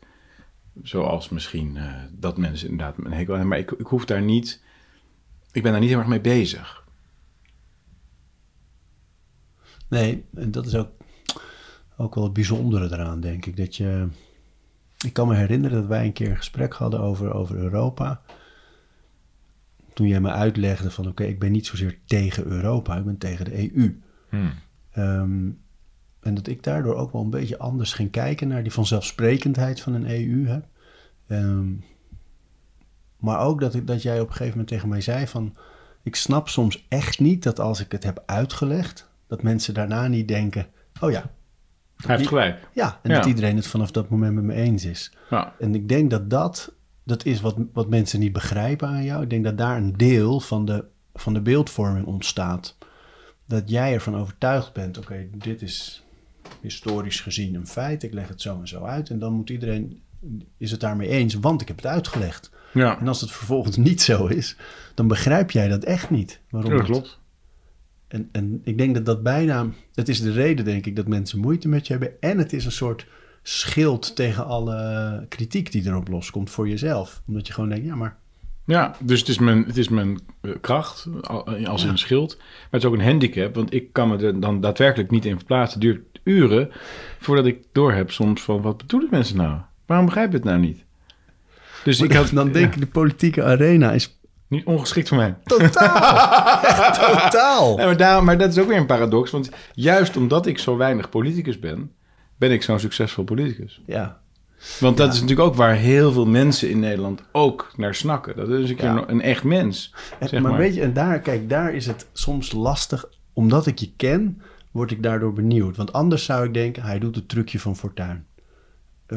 [0.81, 3.47] Zoals misschien eh, dat mensen inderdaad een hekel hebben.
[3.47, 4.67] Maar ik, ik hoef daar niet...
[5.51, 6.87] Ik ben daar niet heel erg mee bezig.
[9.87, 10.89] Nee, en dat is ook,
[11.97, 13.57] ook wel het bijzondere eraan, denk ik.
[13.57, 14.07] Dat je,
[15.05, 18.21] ik kan me herinneren dat wij een keer een gesprek hadden over, over Europa.
[19.93, 23.45] Toen jij me uitlegde van oké, ik ben niet zozeer tegen Europa, ik ben tegen
[23.45, 24.01] de EU.
[24.91, 25.49] Ehm,
[26.19, 29.93] en dat ik daardoor ook wel een beetje anders ging kijken naar die vanzelfsprekendheid van
[29.93, 30.45] een EU.
[30.47, 30.59] Hè?
[31.27, 31.73] Ehm,
[33.19, 35.55] maar ook dat, ik, dat jij op een gegeven moment tegen mij zei van...
[36.03, 39.09] Ik snap soms echt niet dat als ik het heb uitgelegd...
[39.27, 40.67] dat mensen daarna niet denken...
[41.01, 41.31] Oh ja,
[41.95, 42.67] Hij heeft gelijk.
[42.73, 42.99] ja.
[43.03, 43.15] En Ja.
[43.15, 45.11] dat iedereen het vanaf dat moment met me eens is.
[45.29, 45.53] Ja.
[45.59, 49.23] En ik denk dat dat, dat is wat, wat mensen niet begrijpen aan jou.
[49.23, 52.77] Ik denk dat daar een deel van de, van de beeldvorming ontstaat.
[53.45, 56.03] Dat jij ervan overtuigd bent, oké, dit is
[56.61, 58.03] historisch gezien een feit.
[58.03, 59.09] Ik leg het zo en zo uit.
[59.09, 60.01] En dan moet iedereen,
[60.57, 62.51] is het daarmee eens, want ik heb het uitgelegd.
[62.73, 64.55] Ja, En als het vervolgens niet zo is,
[64.93, 66.39] dan begrijp jij dat echt niet.
[66.49, 67.19] Waarom dat klopt.
[68.07, 71.39] en, en ik denk dat dat bijna, dat is de reden denk ik dat mensen
[71.39, 72.11] moeite met je hebben.
[72.21, 73.05] En het is een soort
[73.43, 77.21] schild tegen alle kritiek die erop loskomt voor jezelf.
[77.27, 78.17] Omdat je gewoon denkt, ja maar
[78.65, 81.89] Ja, dus het is mijn, het is mijn eh, kracht al- als Ja.
[81.89, 82.37] een schild.
[82.37, 85.35] Maar het is ook een handicap, want ik kan me er dan daadwerkelijk niet in
[85.37, 85.79] verplaatsen.
[85.79, 86.69] Het duurt uren
[87.19, 89.57] voordat ik doorheb soms van wat bedoelen mensen nou?
[89.85, 90.85] Waarom begrijp je het nou niet?
[91.83, 95.35] Dus ik had dan denk ik, de politieke arena is niet ongeschikt voor mij.
[95.43, 97.75] totaal, echt totaal.
[97.77, 101.09] Maar, daar, maar dat is ook weer een paradox, want juist omdat ik zo weinig
[101.09, 101.91] politicus ben,
[102.37, 103.81] ben ik zo'n succesvol politicus.
[103.85, 104.19] Ja,
[104.79, 108.35] Want dat is natuurlijk ook waar heel veel mensen in Nederland ook naar snakken.
[108.35, 109.03] Dat is een, keer Ja.
[109.07, 109.93] een echt mens.
[110.19, 110.59] En- Zeg maar, maar.
[110.59, 113.05] weet je, en daar, kijk, daar is het soms lastig.
[113.33, 115.77] Omdat ik je ken, word ik daardoor benieuwd.
[115.77, 118.25] Want anders zou ik denken, hij doet het trucje van Fortuin.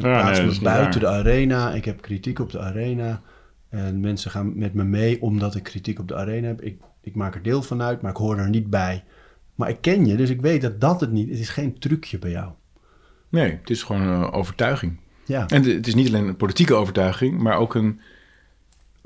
[0.01, 1.73] Nee, plaats me is buiten de arena.
[1.73, 3.21] Ik heb kritiek op de arena.
[3.69, 6.61] En mensen gaan met me mee omdat ik kritiek op de arena heb.
[6.61, 9.03] Ik, ik maak er deel van uit, maar ik hoor er niet bij.
[9.55, 11.29] Maar ik ken je, dus ik weet dat dat het niet...
[11.29, 12.51] Het is geen trucje bij jou.
[13.29, 14.99] Nee, het is gewoon een overtuiging.
[15.25, 15.47] Ja.
[15.47, 17.99] En het is niet alleen een politieke overtuiging, maar ook een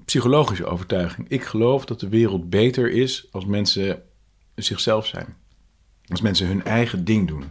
[0.06, 1.30] psychologische overtuiging.
[1.30, 4.02] Ik geloof dat de wereld beter is als mensen
[4.56, 5.36] zichzelf zijn.
[6.08, 7.44] Als mensen hun eigen ding doen.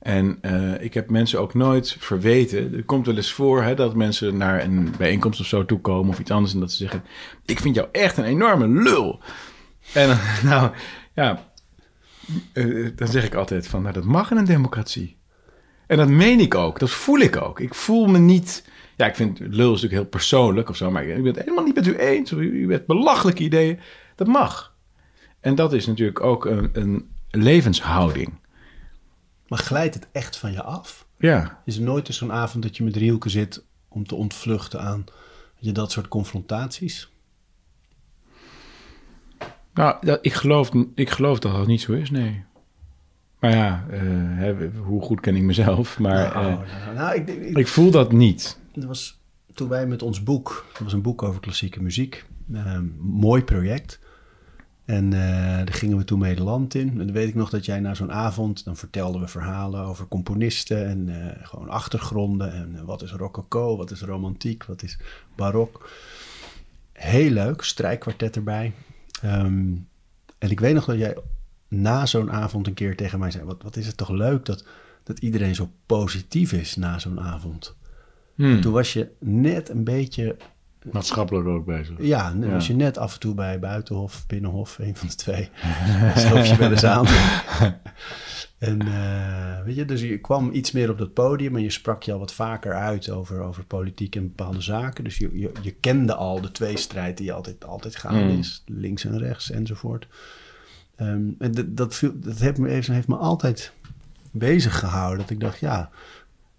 [0.00, 2.74] En eh, ik heb mensen ook nooit verweten.
[2.74, 6.10] Er komt wel eens voor hè, dat mensen naar een bijeenkomst of zo toe komen
[6.10, 7.02] of iets anders en dat ze zeggen:
[7.46, 9.20] Ik vind jou echt een enorme lul.
[9.94, 10.72] En nou
[11.14, 11.50] ja,
[12.52, 15.18] eh, dan zeg ik altijd: van, Nou, dat mag in een democratie.
[15.86, 17.60] En dat meen ik ook, dat voel ik ook.
[17.60, 18.68] Ik voel me niet.
[18.96, 21.64] Ja, ik vind lul is natuurlijk heel persoonlijk of zo, maar ik ben het helemaal
[21.64, 22.32] niet met u eens.
[22.32, 23.78] Of u u hebt belachelijke ideeën.
[24.14, 24.74] Dat mag.
[25.40, 28.39] En dat is natuurlijk ook een, een levenshouding.
[29.50, 31.06] Maar glijdt het echt van je af?
[31.18, 31.62] Ja.
[31.64, 35.04] Is er nooit eens zo'n avond dat je met Rielke zit om te ontvluchten aan
[35.56, 37.10] je, dat soort confrontaties?
[39.74, 42.44] Nou, ik, geloof, ik geloof dat dat niet zo is, nee.
[43.38, 45.98] Maar ja, eh, hoe goed ken ik mezelf?
[45.98, 48.58] Maar nou, eh, nou, nou, ik, ik, ik voel dat niet.
[48.72, 49.20] Dat was
[49.54, 54.00] toen wij met ons boek, dat was een boek over klassieke muziek, eh, mooi project.
[54.90, 56.88] En eh, daar gingen we toen mee de land in.
[56.88, 60.08] En dan weet ik nog dat jij na zo'n avond, dan vertelden we verhalen over
[60.08, 62.52] componisten en eh, gewoon achtergronden.
[62.52, 64.98] En eh, wat is rococo, wat is romantiek, wat is
[65.36, 65.88] barok.
[66.92, 68.72] Heel leuk, strijkkwartet erbij.
[69.22, 69.74] Ehm,
[70.38, 71.16] en ik weet nog dat jij
[71.68, 74.64] na zo'n avond een keer tegen mij zei: Wat, wat is het toch leuk dat,
[75.02, 77.76] dat iedereen zo positief is na zo'n avond.
[78.34, 78.60] Hmm.
[78.60, 80.36] Toen was je net een beetje
[80.92, 81.94] Maatschappelijk ook bezig.
[81.98, 82.54] ja, dan Ja.
[82.54, 85.48] was je net af en toe bij Buitenhof, Binnenhof, een van de twee.
[86.16, 87.06] Sloop je wel eens aan.
[88.58, 92.02] en eh, weet je, dus je kwam iets meer op dat podium en je sprak
[92.02, 95.04] je al wat vaker uit over, over politiek en bepaalde zaken.
[95.04, 98.38] Dus je, je, je kende al de tweestrijd die altijd, altijd gaande Mm.
[98.38, 100.06] is, links en rechts enzovoort.
[100.96, 103.72] Ehm, en dat, dat, viel- dat heeft, me, heeft, heeft me altijd
[104.30, 105.18] bezig gehouden.
[105.18, 105.90] Dat ik dacht, ja,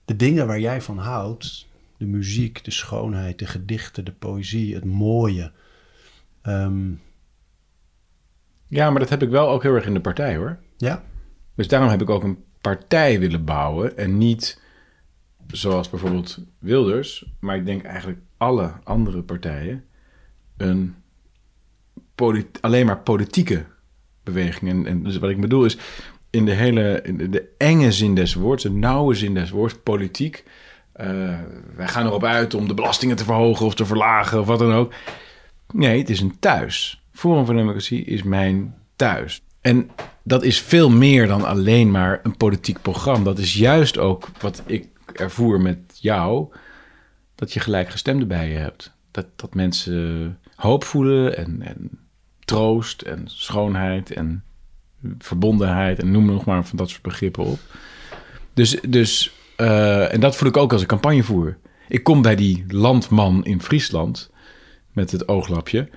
[0.06, 1.68] de dingen waar jij van houdt,
[2.02, 5.52] de muziek, de schoonheid, de gedichten, de poëzie, het mooie.
[6.42, 6.92] Ehm,
[8.68, 10.60] Ja, maar dat heb ik wel ook heel erg in de partij hoor.
[10.78, 11.04] ja,
[11.56, 13.98] Dus daarom heb ik ook een partij willen bouwen.
[13.98, 14.62] En niet
[15.48, 19.84] zoals bijvoorbeeld Wilders, maar ik denk eigenlijk alle andere partijen.
[20.58, 20.96] Een
[22.62, 23.66] alleen maar politieke
[24.24, 24.72] beweging.
[24.72, 25.78] En, en dus wat ik bedoel is,
[26.30, 30.44] in de hele in de enge zin des woords, de nauwe zin des woords, politiek.
[30.94, 31.40] Eh,
[31.76, 34.74] wij gaan erop uit om de belastingen te verhogen of te verlagen of wat dan
[34.74, 34.94] ook.
[35.74, 37.04] Nee, het is een thuis.
[37.14, 39.42] Forum voor Democratie is mijn thuis.
[39.62, 39.90] En
[40.24, 43.24] dat is veel meer dan alleen maar een politiek programma.
[43.24, 46.54] Dat is juist ook wat ik ervoer met jou.
[47.36, 48.94] Dat je gelijkgestemden bij je hebt.
[49.12, 51.90] Dat, dat mensen hoop voelen en, en
[52.46, 54.44] troost en schoonheid en
[55.20, 56.00] verbondenheid.
[56.00, 57.60] En noem nog maar van dat soort begrippen op.
[58.54, 61.58] Dus, dus eh, en dat voel ik ook als ik campagne voer.
[61.88, 64.32] Ik kom bij die landman in Friesland
[64.92, 65.90] met het ooglapje.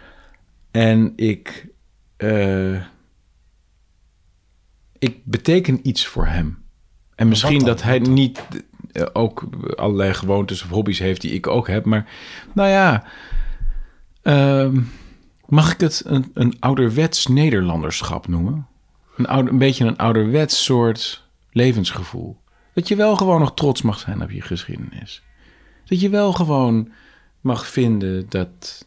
[0.71, 1.69] En ik,
[2.17, 2.75] eh,
[4.99, 6.63] ik beteken iets voor hem.
[7.15, 8.43] En misschien dat hij niet
[8.93, 11.85] eh, ook allerlei gewoontes of hobby's heeft die ik ook heb.
[11.85, 12.11] Maar
[12.53, 13.05] nou ja,
[14.23, 14.81] ehm,
[15.47, 18.67] mag ik het een, een ouderwets Nederlanderschap noemen?
[19.17, 22.43] Een, oude, een beetje een ouderwets soort levensgevoel.
[22.75, 25.23] Dat je wel gewoon nog trots mag zijn op je geschiedenis.
[25.85, 26.89] Dat je wel gewoon
[27.41, 28.87] mag vinden dat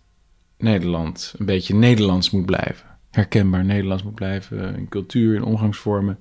[0.58, 2.88] Nederland een beetje Nederlands moet blijven.
[3.12, 6.20] Herkenbaar Nederlands moet blijven in cultuur, in omgangsvormen.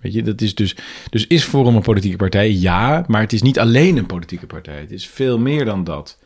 [0.00, 0.76] Weet je, dat is dus.
[1.10, 2.52] Dus is Forum een politieke partij?
[2.52, 4.80] Ja, maar het is niet alleen een politieke partij.
[4.80, 6.18] Het is veel meer dan dat.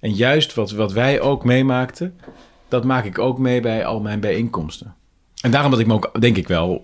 [0.00, 2.18] En juist wat, wat wij ook meemaakten,
[2.68, 4.94] dat maak ik ook mee bij al mijn bijeenkomsten.
[5.40, 6.82] En daarom dat ik me ook, denk ik wel,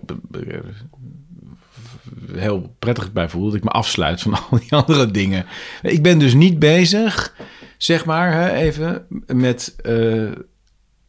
[2.31, 3.45] heel prettig bij voel.
[3.45, 5.45] Dat ik me afsluit van al die andere dingen.
[5.81, 7.35] Ik ben dus niet bezig,
[7.77, 10.31] zeg maar, hè, even met eh,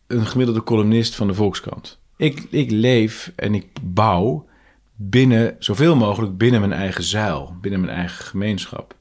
[0.07, 2.01] een gemiddelde columnist van de Volkskrant.
[2.17, 4.47] Ik, ik leef en ik bouw
[4.97, 8.95] binnen, zoveel mogelijk binnen mijn eigen zuil, binnen mijn eigen gemeenschap.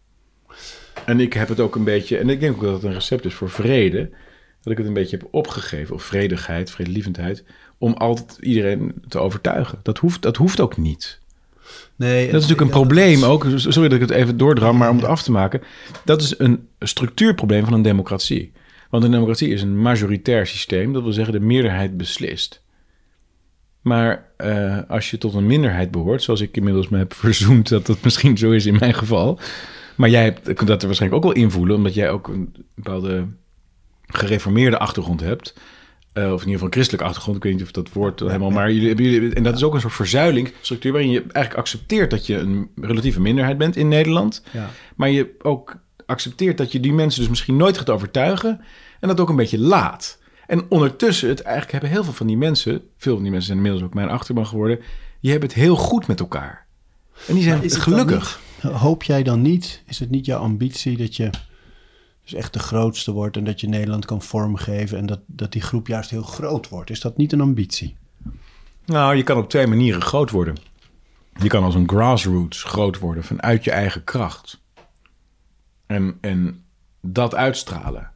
[1.05, 3.25] En ik heb het ook een beetje, en ik denk ook dat het een recept
[3.25, 4.09] is voor vrede,
[4.61, 7.43] dat ik het een beetje heb opgegeven, of vredigheid, vredelievendheid,
[7.77, 9.79] om altijd iedereen te overtuigen.
[9.83, 11.19] Dat hoeft, dat hoeft ook niet.
[12.07, 13.45] Nee, Dat is natuurlijk een probleem ook.
[13.55, 15.61] Sorry dat ik het even doordram, maar om het af te maken.
[16.05, 18.51] Dat is een structuurprobleem van een democratie.
[18.89, 20.93] Want een democratie is een majoritair systeem.
[20.93, 22.63] Dat wil zeggen, de meerderheid beslist.
[23.81, 27.85] Maar eh, als je tot een minderheid behoort, zoals ik inmiddels me heb verzoend dat
[27.85, 29.39] dat misschien zo is in mijn geval.
[29.95, 33.27] Maar jij hebt, kunt dat er waarschijnlijk ook wel invoelen, omdat jij ook een bepaalde
[34.05, 35.53] gereformeerde achtergrond hebt.
[36.13, 37.37] Of in ieder geval een christelijke achtergrond.
[37.37, 39.33] Ik weet niet of dat woord helemaal, maar jullie hebben jullie.
[39.33, 43.21] En dat is ook een soort verzuilingsstructuur waarin je eigenlijk accepteert dat je een relatieve
[43.21, 44.43] minderheid bent in Nederland.
[44.51, 44.69] Ja.
[44.95, 48.61] Maar je ook accepteert dat je die mensen dus misschien nooit gaat overtuigen.
[48.99, 50.19] En dat ook een beetje laat.
[50.47, 53.57] En ondertussen, het eigenlijk hebben heel veel van die mensen, veel van die mensen zijn
[53.57, 54.79] inmiddels ook mijn achterban geworden,
[55.21, 56.65] die hebben het heel goed met elkaar.
[57.27, 58.39] En die zijn gelukkig.
[58.63, 61.29] niet- hoop jij dan niet, is het niet jouw ambitie dat je
[62.31, 65.61] dus echt de grootste wordt en dat je Nederland kan vormgeven en dat, dat die
[65.61, 66.89] groep juist heel groot wordt?
[66.89, 67.95] Is dat niet een ambitie?
[68.85, 70.55] Nou, je kan op twee manieren groot worden.
[71.41, 74.61] Je kan als een grassroots groot worden vanuit je eigen kracht.
[75.85, 76.63] En, en
[77.01, 78.11] dat uitstralen.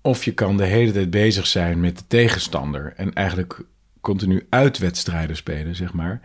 [0.00, 3.64] Of je kan de hele tijd bezig zijn met de tegenstander en eigenlijk
[4.00, 6.20] continu uitwedstrijden spelen, zeg maar.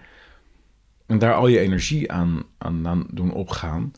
[1.06, 3.92] En daar al je energie aan, aan, aan doen opgaan.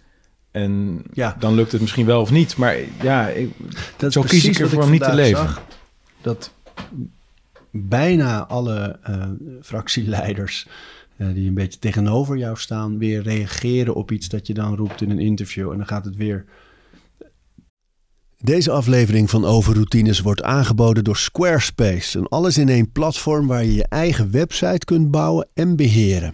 [0.56, 1.36] En Ja.
[1.40, 2.58] dan lukt het misschien wel of niet.
[2.58, 3.50] Maar ja, ik,
[3.98, 5.38] Dat zo kies ik ervoor om niet te leven.
[5.48, 5.64] zag,
[6.22, 6.52] dat
[7.72, 9.26] bijna alle eh,
[9.62, 10.68] fractieleiders
[11.18, 15.02] eh, die een beetje tegenover jou staan, weer reageren op iets dat je dan roept
[15.02, 15.72] in een interview.
[15.72, 16.46] En dan gaat het weer.
[18.38, 22.20] Deze aflevering van Overroutines wordt aangeboden door Squarespace.
[22.20, 26.34] Een alles in één platform waar je je eigen website kunt bouwen en beheren.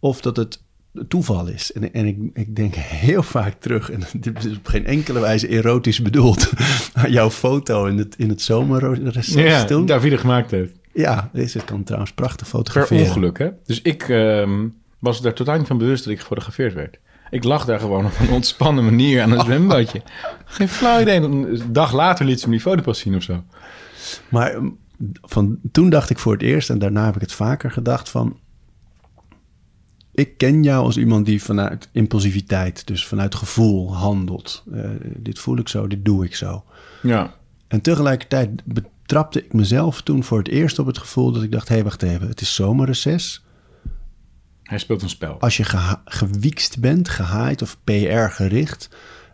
[0.00, 0.60] Of dat het
[1.08, 1.72] toeval is.
[1.72, 5.48] En, en ik, ik denk heel vaak terug, en dit is op geen enkele wijze
[5.48, 6.50] erotisch bedoeld,
[6.92, 9.86] aan jouw foto in het, in het zomerreces ja, toen.
[9.86, 10.72] Davide gemaakt heeft.
[10.92, 13.06] Ja, deze kan trouwens prachtig Per fotograferen.
[13.06, 13.48] ongeluk, hè?
[13.64, 16.98] Dus ik ehm, was er totaal niet van bewust dat ik gefotografeerd werd.
[17.30, 20.02] Ik lag daar gewoon op een ontspannen manier aan een zwembadje.
[20.44, 21.20] Geen flauw idee.
[21.20, 23.44] Een dag later liet ze me die foto pas zien of zo.
[24.28, 24.78] Maar um,
[25.22, 28.38] van, toen dacht ik voor het eerst, en daarna heb ik het vaker gedacht van...
[30.20, 34.64] Ik ken jou als iemand die vanuit impulsiviteit, dus vanuit gevoel handelt.
[34.72, 36.64] Eh, dit voel ik zo, dit doe ik zo.
[37.02, 37.34] Ja.
[37.68, 41.68] En tegelijkertijd betrapte ik mezelf toen voor het eerst op het gevoel dat ik dacht...
[41.68, 43.44] hé, hey, wacht even, het is zomerreces.
[44.62, 45.40] Hij speelt een spel.
[45.40, 48.88] Als je geha- gewiekst bent, gehaaid of PR gericht...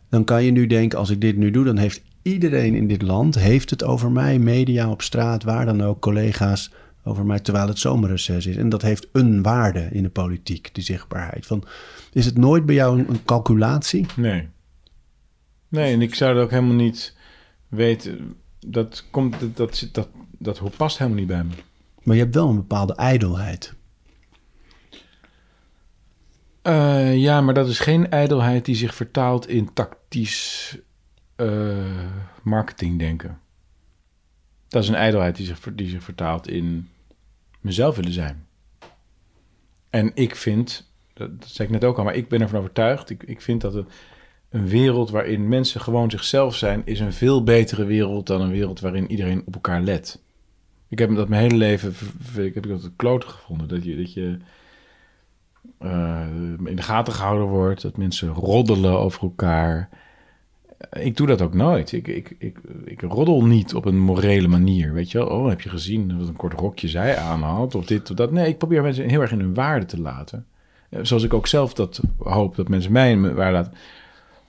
[0.09, 1.64] dan kan je nu denken, als ik dit nu doe...
[1.64, 4.38] dan heeft iedereen in dit land heeft het over mij.
[4.38, 6.70] Media op straat, waar dan ook, collega's
[7.07, 7.40] over mij...
[7.40, 8.57] terwijl het zomerreces is.
[8.57, 11.47] En dat heeft een waarde in de politiek, die zichtbaarheid.
[11.47, 11.64] Van,
[12.12, 14.07] is het nooit bij jou een, een calculatie?
[14.16, 14.49] Nee.
[15.69, 17.16] Nee, en ik zou dat ook helemaal niet
[17.69, 18.37] weten.
[18.66, 21.55] Dat, komt, dat, dat, dat, dat, past helemaal niet bij me.
[22.03, 23.75] Maar je hebt wel een bepaalde ijdelheid.
[26.62, 30.79] Eh, ja, maar dat is geen ijdelheid die zich vertaalt in tactisch
[31.37, 32.11] eh,
[32.42, 33.38] marketingdenken.
[34.69, 36.88] Dat is een ijdelheid die zich, die zich vertaalt in
[37.66, 38.46] mezelf willen zijn.
[39.90, 43.11] En ik vind, dat, zei ik net ook al, maar ik ben ervan overtuigd.
[43.11, 43.88] Ik, ik vind dat een,
[44.48, 48.81] een wereld waarin mensen gewoon zichzelf zijn, is een veel betere wereld dan een wereld
[48.81, 50.22] waarin iedereen op elkaar let.
[50.88, 51.94] Ik heb dat mijn hele leven,
[52.44, 53.68] ik heb dat klote gevonden.
[53.68, 54.38] Dat je, dat je
[55.79, 56.26] eh,
[56.64, 59.88] in de gaten gehouden wordt, dat mensen roddelen over elkaar.
[60.92, 61.92] Ik doe dat ook nooit.
[61.92, 64.92] Ik, ik, ik, ik roddel niet op een morele manier.
[64.92, 67.74] Weet je wel, oh, heb je gezien wat een kort rokje zij aanhad?
[67.74, 68.32] Of dit of dat.
[68.32, 70.46] Nee, ik probeer mensen heel erg in hun waarde te laten.
[70.90, 73.72] Eh, Zoals ik ook zelf dat hoop dat mensen mij in mijn waarde laten.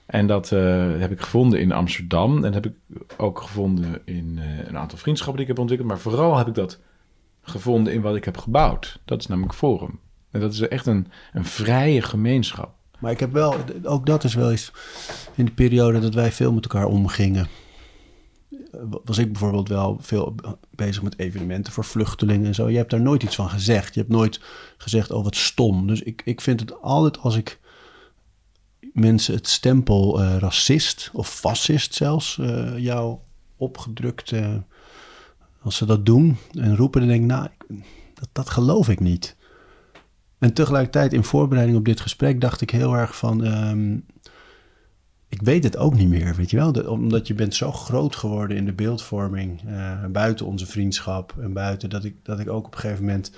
[0.06, 2.36] En dat eh, heb ik gevonden in Amsterdam.
[2.36, 2.74] En dat heb ik
[3.18, 5.90] ook gevonden in eh, een aantal vriendschappen die ik heb ontwikkeld.
[5.90, 6.80] Maar vooral heb ik dat
[7.42, 9.00] gevonden in wat ik heb gebouwd.
[9.06, 10.00] Dat is namelijk Forum.
[10.32, 12.77] En dat is echt een, een vrije gemeenschap.
[13.00, 14.72] Maar ik heb wel, ook dat is wel eens
[15.36, 17.48] in de periode dat wij veel met elkaar omgingen.
[18.50, 20.36] eh, Was ik bijvoorbeeld wel veel
[20.70, 22.70] bezig met evenementen voor vluchtelingen en zo.
[22.70, 23.94] Je hebt daar nooit iets van gezegd.
[23.94, 24.40] Je hebt nooit
[24.78, 25.88] gezegd, oh wat stom.
[25.88, 27.60] Dus ik, ik vind het altijd als ik
[28.94, 33.18] mensen het stempel eh, racist of fascist zelfs eh, jou
[33.58, 34.34] opgedrukt,
[35.62, 37.48] als ze dat doen en roepen, dan denk ik, nou,
[38.14, 39.36] dat, dat geloof ik niet.
[40.40, 43.44] En tegelijkertijd in voorbereiding op dit gesprek dacht ik heel erg van...
[43.44, 43.94] ehm,
[45.30, 46.72] ik weet het ook niet meer, weet je wel?
[46.72, 49.62] Omdat je bent zo groot geworden in de beeldvorming...
[49.66, 51.90] eh, buiten onze vriendschap en buiten...
[51.90, 53.32] dat ik, dat ik ook op een gegeven moment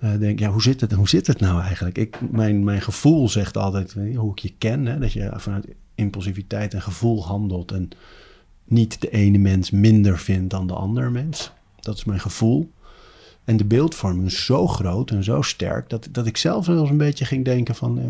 [0.00, 0.38] eh, denk...
[0.38, 1.98] ja, hoe zit het, hoe zit het nou eigenlijk?
[1.98, 4.86] Ik, mijn, mijn gevoel zegt altijd, hoe ik je ken...
[4.86, 7.72] Hè, dat je vanuit impulsiviteit en gevoel handelt...
[7.72, 7.88] en
[8.64, 11.52] niet de ene mens minder vindt dan de andere mens.
[11.80, 12.70] Dat is mijn gevoel.
[13.48, 16.90] En de beeldvorming is zo groot en zo sterk dat, dat ik zelf wel eens
[16.90, 18.04] een beetje ging denken van eh,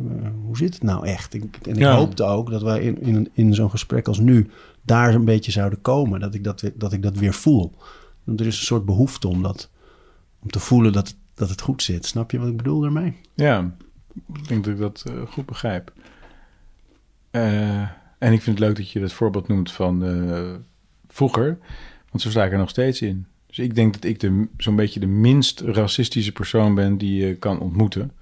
[0.45, 1.35] hoe zit het nou echt?
[1.35, 1.97] En ik Ja.
[1.97, 4.51] hoopte ook dat wij in, in, in zo'n gesprek als nu
[4.83, 6.21] daar een beetje zouden komen.
[6.21, 7.73] Dat ik dat, weer- dat ik dat weer voel.
[8.25, 9.71] Want er is een soort behoefte om, dat,
[10.43, 12.07] om te voelen dat, dat het goed zit.
[12.07, 13.17] Snap je wat ik bedoel daarmee?
[13.35, 13.75] Ja,
[14.35, 15.93] ik denk dat ik dat eh, goed begrijp.
[17.31, 17.81] Eh,
[18.19, 20.03] en ik vind het leuk dat je dat voorbeeld noemt van
[21.09, 21.59] vroeger.
[22.11, 23.27] Want zo sta ik er nog steeds in.
[23.59, 27.35] Dus ik denk dat ik de, zo'n beetje de minst racistische persoon ben die je
[27.35, 28.13] kan ontmoeten.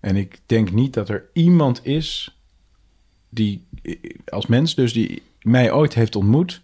[0.00, 2.38] En ik denk niet dat er iemand is
[3.28, 3.66] die,
[4.26, 6.62] als mens dus, die mij ooit heeft ontmoet,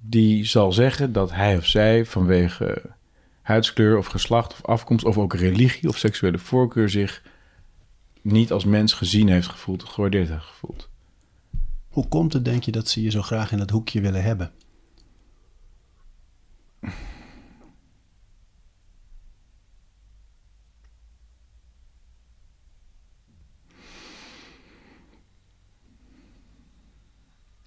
[0.00, 2.82] die zal zeggen dat hij of zij vanwege
[3.42, 7.22] huidskleur of geslacht of afkomst of ook religie of seksuele voorkeur zich
[8.22, 10.88] niet als mens gezien heeft gevoeld gewaardeerd heeft gevoeld.
[11.88, 14.52] Hoe komt het, denk je, dat ze je zo graag in dat hoekje willen hebben?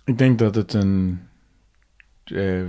[0.09, 1.19] Ik denk dat het een.
[2.23, 2.63] eh,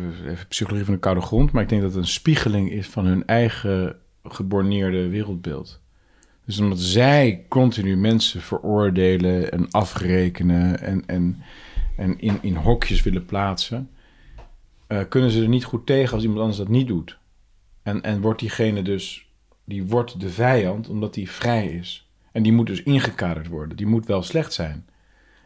[0.48, 3.26] psychologie van de koude grond, maar ik denk dat het een spiegeling is van hun
[3.26, 5.80] eigen geborneerde wereldbeeld.
[6.44, 11.42] Dus omdat zij continu mensen veroordelen en afrekenen en, en,
[11.96, 13.90] en in, in hokjes willen plaatsen,
[14.86, 17.18] eh, kunnen ze er niet goed tegen als iemand anders dat niet doet.
[17.82, 19.28] En, en wordt diegene dus,
[19.64, 22.10] die wordt de vijand omdat die vrij is.
[22.32, 23.76] En die moet dus ingekaderd worden.
[23.76, 24.84] Die moet wel slecht zijn.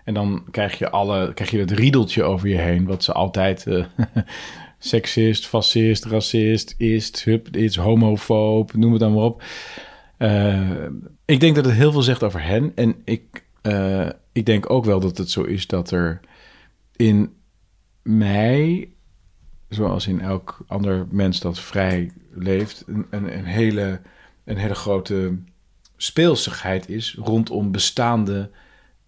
[0.04, 3.66] En dan krijg je, alle, krijg je het riedeltje over je heen, wat ze altijd
[3.66, 3.84] eh,
[4.78, 9.42] seksist, fascist, racist, ist, hup, is homofoob, noem het dan maar op.
[10.16, 10.84] Eh,
[11.24, 12.72] ik denk dat het heel veel zegt over hen.
[12.74, 16.20] En ik, eh, ik denk ook wel dat het zo is dat er
[16.96, 17.32] in
[18.02, 18.88] mij,
[19.68, 24.00] zoals in elk ander mens dat vrij leeft, een, een, hele,
[24.44, 25.38] een hele grote
[25.96, 28.50] speelsigheid is rondom bestaande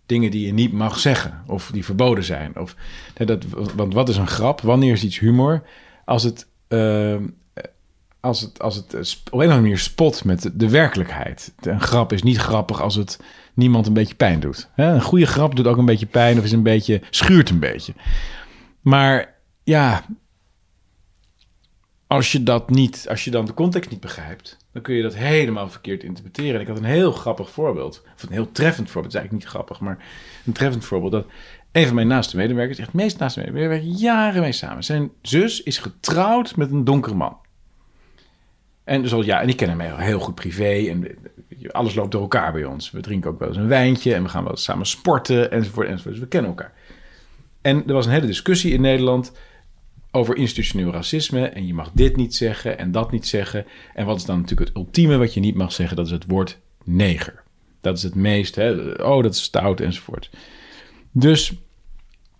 [0.06, 2.58] dingen die je niet mag zeggen of die verboden zijn.
[2.58, 2.76] Of,
[3.14, 3.44] dat,
[3.74, 4.60] want wat is een grap?
[4.60, 5.62] Wanneer is iets humor?
[6.04, 7.16] Als het, eh,
[8.20, 11.54] als het, als het op een of andere manier spot met de, de werkelijkheid.
[11.60, 13.20] Een grap is niet grappig als het
[13.54, 14.68] niemand een beetje pijn doet.
[14.76, 17.94] Een goede grap doet ook een beetje pijn of is een beetje, schuurt een beetje.
[18.80, 19.34] Maar
[19.64, 20.04] ja,
[22.06, 25.14] als je dat niet, als je dan de context niet begrijpt, dan kun je dat
[25.14, 26.54] helemaal verkeerd interpreteren.
[26.54, 29.44] En ik had een heel grappig voorbeeld, of een heel treffend voorbeeld, het is eigenlijk
[29.44, 30.04] niet grappig, maar
[30.46, 31.12] een treffend voorbeeld.
[31.12, 31.26] Dat
[31.72, 34.84] een van mijn naaste medewerkers, echt meest naaste medewerker, jaren mee samen.
[34.84, 37.36] Zijn zus is getrouwd met een donkere man.
[38.84, 41.18] En dus al, ja, en ik ken hem heel, heel goed privé en
[41.70, 42.90] alles loopt door elkaar bij ons.
[42.90, 45.86] We drinken ook wel eens een wijntje en we gaan wel eens samen sporten enzovoort
[45.86, 46.14] enzovoort.
[46.14, 46.72] Dus we kennen elkaar.
[47.62, 49.32] En er was een hele discussie in Nederland
[50.16, 51.46] over institutioneel racisme.
[51.46, 53.66] En je mag dit niet zeggen en dat niet zeggen.
[53.94, 55.96] En wat is dan natuurlijk het ultieme wat je niet mag zeggen?
[55.96, 57.42] Dat is het woord neger.
[57.80, 60.30] Dat is het meest, hè, oh dat is stout enzovoort.
[61.12, 61.52] Dus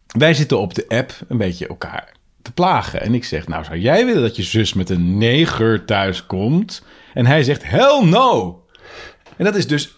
[0.07, 3.01] wij zitten op de app een beetje elkaar te plagen.
[3.01, 6.85] En ik zeg, nou zou jij willen dat je zus met een neger thuis komt?
[7.15, 8.61] En hij zegt, hell no!
[9.37, 9.97] En dat is dus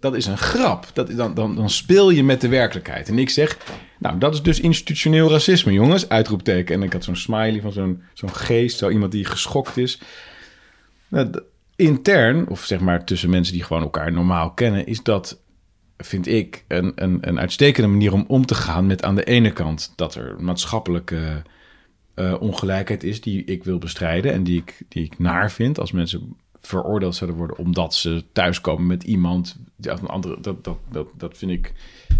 [0.00, 0.86] dat is een grap.
[0.92, 3.08] Dat, dan, dan, dan speel je met de werkelijkheid.
[3.08, 3.58] En ik zeg,
[3.98, 6.08] nou, dat is dus institutioneel racisme, jongens.
[6.08, 6.74] Uitroepteken.
[6.74, 7.72] En ik had zo'n smiley van
[8.14, 10.00] zo'n geest, zo iemand die geschokt is.
[11.08, 11.42] Nou,
[11.76, 15.42] intern, of zeg maar tussen mensen die gewoon elkaar normaal kennen, is dat,
[15.96, 19.52] vind ik, een, een, een uitstekende manier om om te gaan met aan de ene
[19.52, 21.42] kant dat er maatschappelijke
[22.14, 25.92] eh, ongelijkheid is die ik wil bestrijden en die ik, die ik naar vind als
[25.92, 26.36] mensen
[26.66, 29.56] veroordeeld zouden worden omdat ze thuiskomen met iemand.
[29.82, 31.72] uit een andere, dat, dat, dat, dat vind ik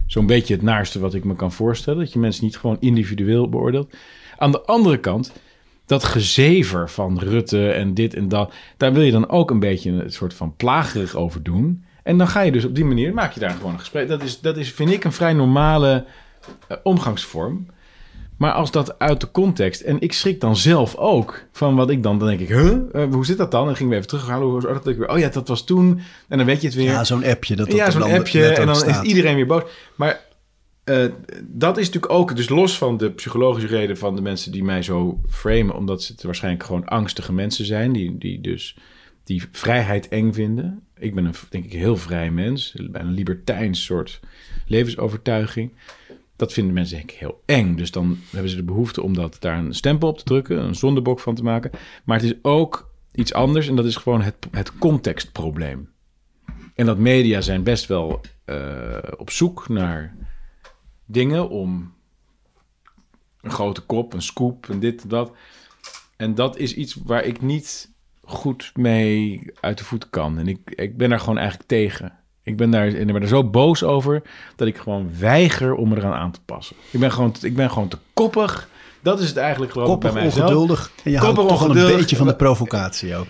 [0.07, 1.99] zo'n beetje het naarste wat ik me kan voorstellen.
[1.99, 3.97] Dat je mensen niet gewoon individueel beoordeelt.
[4.39, 5.33] Aan de andere kant,
[5.87, 9.91] dat gezever van Rutte en dit en dat, daar wil je dan ook een beetje
[9.91, 11.85] een soort van plagerig over doen.
[12.03, 14.09] En dan ga je dus op die manier, maak je daar gewoon een gesprek.
[14.09, 16.05] Dat is, dat is vind ik, een vrij normale
[16.69, 17.67] eh, omgangsvorm.
[18.39, 19.81] Maar als dat uit de context...
[19.81, 22.19] En ik schrik dan zelf ook van wat ik dan...
[22.19, 22.77] Dan denk ik, huh?
[22.93, 23.67] Eh, hoe zit dat dan?
[23.67, 24.47] Dan gingen we even terughalen.
[24.49, 26.01] Oh, oh ja, dat was toen.
[26.29, 26.91] En dan weet je het weer.
[26.91, 27.57] Ja, zo'n appje.
[27.57, 28.47] Dat ja, zo'n appje.
[28.47, 29.05] En dan staat.
[29.05, 29.63] is iedereen weer boos.
[29.95, 30.21] Maar
[30.85, 31.05] eh,
[31.43, 32.37] dat is natuurlijk ook...
[32.37, 35.75] Dus los van de psychologische reden van de mensen die mij zo framen...
[35.75, 37.93] omdat ze het waarschijnlijk gewoon angstige mensen zijn...
[37.93, 38.77] die, die dus
[39.25, 40.83] die vrijheid eng vinden.
[40.99, 42.75] Ik ben een, denk ik, heel vrij mens.
[42.91, 44.21] Bijna een libertijns soort
[44.67, 45.73] levensovertuiging.
[46.37, 47.77] Dat vinden mensen denk ik heel eng.
[47.77, 50.75] Dus dan hebben ze de behoefte om dat, daar een stempel op te drukken, een
[50.75, 51.71] zondebok van te maken.
[52.05, 55.89] Maar het is ook iets anders en dat is gewoon het, het contextprobleem.
[56.75, 60.17] En dat media zijn best wel eh, op zoek naar
[61.05, 61.95] dingen om
[63.41, 65.33] een grote kop, een scoop en dit en dat.
[66.17, 70.39] En dat is iets waar ik niet goed mee uit de voeten kan.
[70.39, 72.19] En ik, ik ben daar gewoon eigenlijk tegen.
[72.47, 74.23] Ik ben daar, ik ben er zo boos over
[74.57, 76.77] dat ik gewoon weiger om me eraan aan te passen.
[76.91, 78.69] Ik ben gewoon, ik ben gewoon te koppig.
[79.03, 80.45] Dat is het eigenlijk geloof ik Koppig, bij mijzelf.
[80.45, 80.91] ongeduldig.
[81.05, 83.27] En je houdt toch een beetje van de provocatie ook.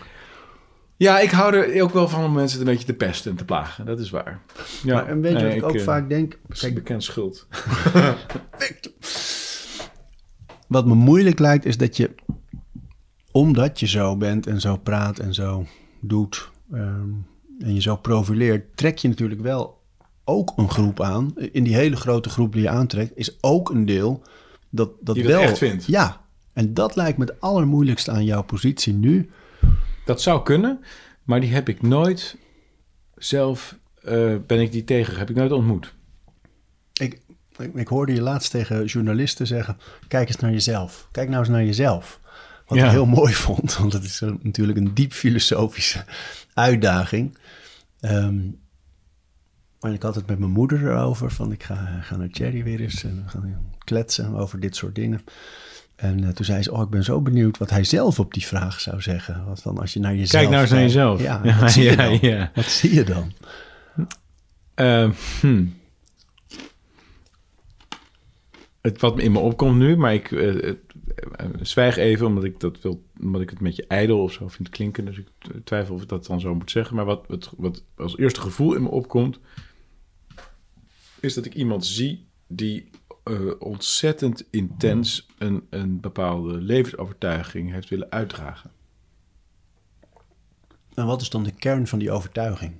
[0.97, 3.45] Ja, ik hou er ook wel van om mensen een beetje te pesten en te
[3.45, 3.87] plagen.
[3.87, 4.41] Dat is waar.
[4.83, 6.31] Ja, Maar, en weet je nee, wat ik ook eh, vaak denk?
[6.31, 7.47] Kijk, Kijk, bekend schuld.
[10.69, 12.15] wat me moeilijk lijkt is dat je,
[13.31, 15.67] omdat je zo bent en zo praat en zo
[16.01, 17.09] doet ehm,
[17.61, 19.83] en je zo profileert, trek je natuurlijk wel
[20.25, 21.35] ook een groep aan.
[21.53, 24.23] In die hele grote groep die je aantrekt, is ook een deel
[24.71, 25.43] dat, dat Die dat wel...
[25.43, 25.85] echt vindt.
[25.87, 26.21] Ja,
[26.53, 29.31] en dat lijkt me het allermoeilijkste aan jouw positie nu.
[30.05, 30.81] Dat zou kunnen,
[31.23, 32.37] maar die heb ik nooit
[33.17, 35.95] zelf, eh, ben ik die tegen, heb ik nooit ontmoet.
[36.93, 37.21] Ik,
[37.59, 39.79] ik, ik hoorde je laatst tegen journalisten zeggen:
[40.09, 41.09] kijk eens naar jezelf.
[41.13, 42.21] Kijk nou eens naar jezelf.
[42.67, 42.85] Wat Ja.
[42.85, 46.05] ik heel mooi vond, want het is een- natuurlijk een diep filosofische
[46.55, 47.39] uitdaging.
[48.07, 48.51] Ehm,
[49.81, 52.81] maar ik had het met mijn moeder erover: van ik ga, ga naar Cherry weer
[52.81, 55.25] eens en we gaan kletsen over dit soort dingen.
[55.97, 58.47] En eh, toen zei ze: Oh, ik ben zo benieuwd wat hij zelf op die
[58.47, 59.45] vraag zou zeggen.
[59.47, 60.31] Wat dan als je naar jezelf.
[60.31, 61.23] Kijk nou eens naar jezelf.
[61.23, 62.19] Ja, Ja, wat zie je ja, dan?
[62.21, 62.51] ja.
[62.55, 63.33] Wat zie je dan?
[64.75, 65.75] Ehm, hmm.
[68.81, 70.77] Het wat in me opkomt nu, maar ik eh, eh,
[71.61, 74.69] zwijg even omdat ik, dat wil, omdat ik het met je ijdel of zo vind
[74.69, 75.05] klinken.
[75.05, 75.29] Dus ik
[75.65, 76.97] twijfel of ik dat dan zo moet zeggen.
[76.97, 79.39] Maar wat, wat, wat als eerste gevoel in me opkomt,
[81.21, 82.91] is dat ik iemand zie die
[83.25, 88.71] eh, ontzettend intens een, een bepaalde levensovertuiging heeft willen uitdragen.
[90.95, 92.75] En wat is dan de kern van die overtuiging?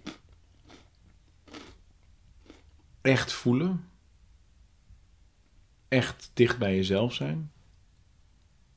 [3.07, 3.89] echt voelen.
[5.89, 7.53] Echt dicht bij jezelf zijn.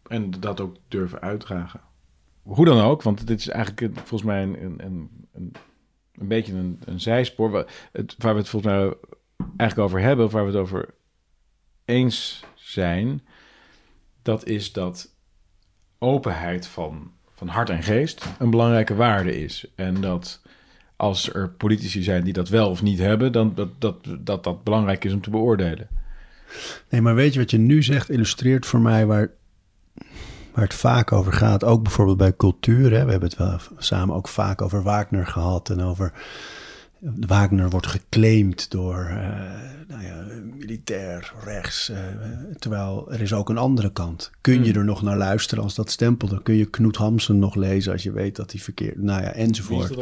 [0.10, 1.82] En dat ook durven uitdragen.
[2.42, 4.82] Hoe dan ook, want dit is eigenlijk volgens mij een, een,
[5.34, 5.52] een,
[6.14, 7.52] een, beetje een, een zijspoor.
[7.52, 7.66] Waar
[8.20, 8.94] we het volgens mij
[9.58, 10.94] eigenlijk over hebben, of waar we het over
[11.86, 13.22] eens zijn.
[14.22, 15.16] Dat is dat
[15.98, 19.72] openheid van, van hart en geest een belangrijke waarde is.
[19.76, 20.42] En dat
[20.96, 24.64] als er politici zijn die dat wel of niet hebben, dan dat dat, dat, dat
[24.64, 25.88] belangrijk is om te beoordelen.
[26.90, 29.32] Nee, maar weet je wat je nu zegt, illustreert voor mij waar,
[30.60, 31.64] waar het vaak over gaat.
[31.64, 32.92] Ook bijvoorbeeld bij cultuur.
[32.92, 33.06] Hè.
[33.06, 35.70] We hebben het wel samen ook vaak over Wagner gehad.
[35.70, 36.14] En over.
[37.28, 39.18] Wagner wordt geclaimd door eh,
[39.88, 40.24] nou ja,
[40.58, 41.90] militair rechts.
[41.90, 41.98] eh,
[42.58, 44.32] terwijl er is ook een andere kant.
[44.42, 46.28] Kun je er nog naar luisteren als dat stempel?
[46.28, 49.02] Dan kun je Knut Hamsun nog lezen als je weet dat hij verkeerd.
[49.02, 49.98] Nou ja, enzovoort.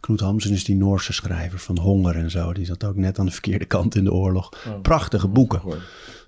[0.00, 2.52] Knut Hamsun is die Noorse schrijver van Honger en zo.
[2.52, 4.52] Die zat ook net aan de verkeerde kant in de oorlog.
[4.82, 5.62] Prachtige boeken.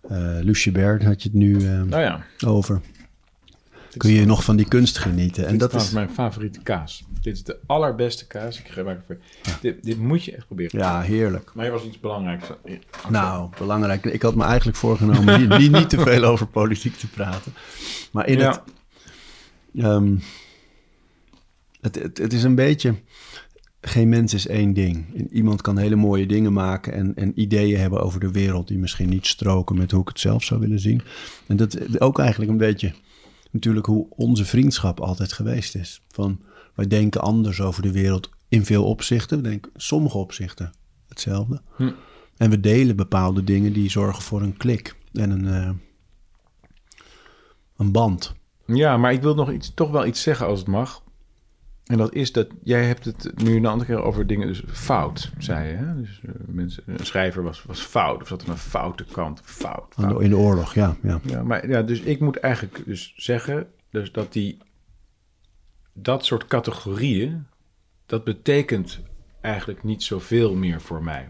[0.08, 2.80] Eh Lucie Baird had je het nu Nou ja, over.
[3.96, 5.44] Kun je nog van die kunst genieten.
[5.44, 7.04] En dit dat is mijn favoriete kaas.
[7.20, 8.58] Dit is de allerbeste kaas.
[8.58, 9.18] Ik gebruik voor.
[9.60, 10.78] Dit, dit moet je echt proberen.
[10.78, 11.50] ja, heerlijk.
[11.54, 12.48] Maar je was iets belangrijks.
[13.08, 14.04] Nou, belangrijk.
[14.04, 17.52] Ik had me eigenlijk voorgenomen niet, niet, niet te veel over politiek te praten.
[18.12, 18.48] Maar in Ja.
[18.50, 18.60] het,
[19.84, 20.16] ehm,
[21.80, 22.18] het, het...
[22.18, 22.94] Het is een beetje...
[23.80, 25.06] Geen mens is één ding.
[25.16, 28.68] En Iemand kan hele mooie dingen maken en, en ideeën hebben over de wereld...
[28.68, 31.02] die misschien niet stroken met hoe ik het zelf zou willen zien.
[31.46, 32.92] En dat is ook eigenlijk een beetje
[33.56, 36.02] natuurlijk hoe onze vriendschap altijd geweest is.
[36.08, 36.40] Van,
[36.74, 39.42] wij denken anders over de wereld in veel opzichten.
[39.42, 40.72] We denken sommige opzichten
[41.08, 41.60] hetzelfde.
[41.76, 41.92] Hm.
[42.36, 45.70] En we delen bepaalde dingen die zorgen voor een klik en een, eh,
[47.76, 48.34] een band.
[48.66, 51.02] Ja, maar ik wil nog iets, toch wel iets zeggen als het mag.
[51.86, 55.32] En dat is dat jij hebt het nu een andere keer over dingen dus fout,
[55.38, 55.74] zei je.
[55.74, 56.00] Hè?
[56.00, 59.40] Dus eh, mensen, een schrijver was, was fout, of zat aan een foute kant.
[59.44, 59.94] Fout.
[59.98, 60.96] In de oorlog, ja.
[61.02, 61.20] ja.
[61.22, 64.58] Ja, maar ja, dus ik moet eigenlijk dus zeggen dus dat die
[65.92, 67.46] dat soort categorieën,
[68.06, 69.00] dat betekent
[69.40, 71.28] eigenlijk niet zoveel meer voor mij.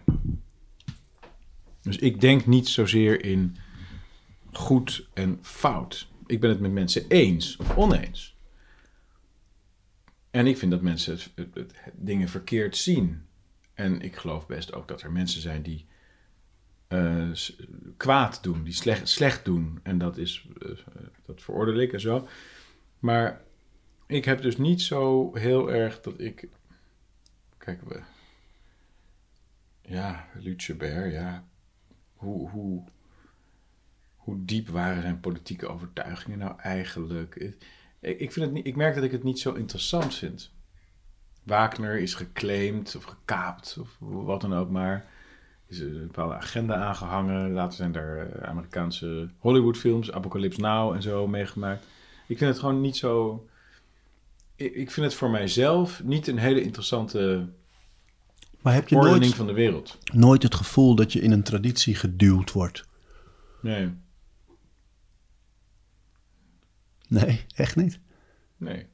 [1.81, 3.55] Dus ik denk niet zozeer in
[4.51, 6.07] goed en fout.
[6.25, 8.36] Ik ben het met mensen eens of oneens.
[10.37, 11.17] En ik vind dat mensen
[11.93, 13.25] dingen verkeerd zien.
[13.73, 15.85] En ik geloof best ook dat er mensen zijn die
[16.87, 17.55] eh, s-
[17.97, 19.79] kwaad doen, die slecht, slecht doen.
[19.83, 20.69] En dat is, eh,
[21.25, 22.27] dat veroordeel ik en zo.
[22.99, 23.41] Maar
[24.07, 26.47] ik heb dus niet zo heel erg dat ik...
[27.57, 28.01] Kijk, we...
[29.81, 31.47] Ja, Lutjeberg, ja.
[32.15, 32.83] Hoe, hoe,
[34.15, 37.55] hoe diep waren zijn politieke overtuigingen nou eigenlijk?
[38.01, 40.51] Ik, ik, vind het niet, ik merk dat ik het niet zo interessant vind.
[41.43, 45.05] Wagner is geclaimd of gekaapt of wat dan ook maar.
[45.67, 47.51] Is een bepaalde agenda aangehangen.
[47.51, 51.85] Later zijn er eh, Amerikaanse Hollywoodfilms, Apocalypse Now en zo meegemaakt.
[52.27, 53.45] Ik vind het gewoon niet zo.
[54.55, 57.49] Ik, ik vind het voor mijzelf niet een hele interessante
[58.61, 59.97] Maar heb je ordening nooit, van de wereld.
[60.13, 62.85] nooit het gevoel dat je in een traditie geduwd wordt?
[63.61, 63.93] Nee,
[67.07, 67.99] Nee, echt niet.
[68.57, 68.87] nee.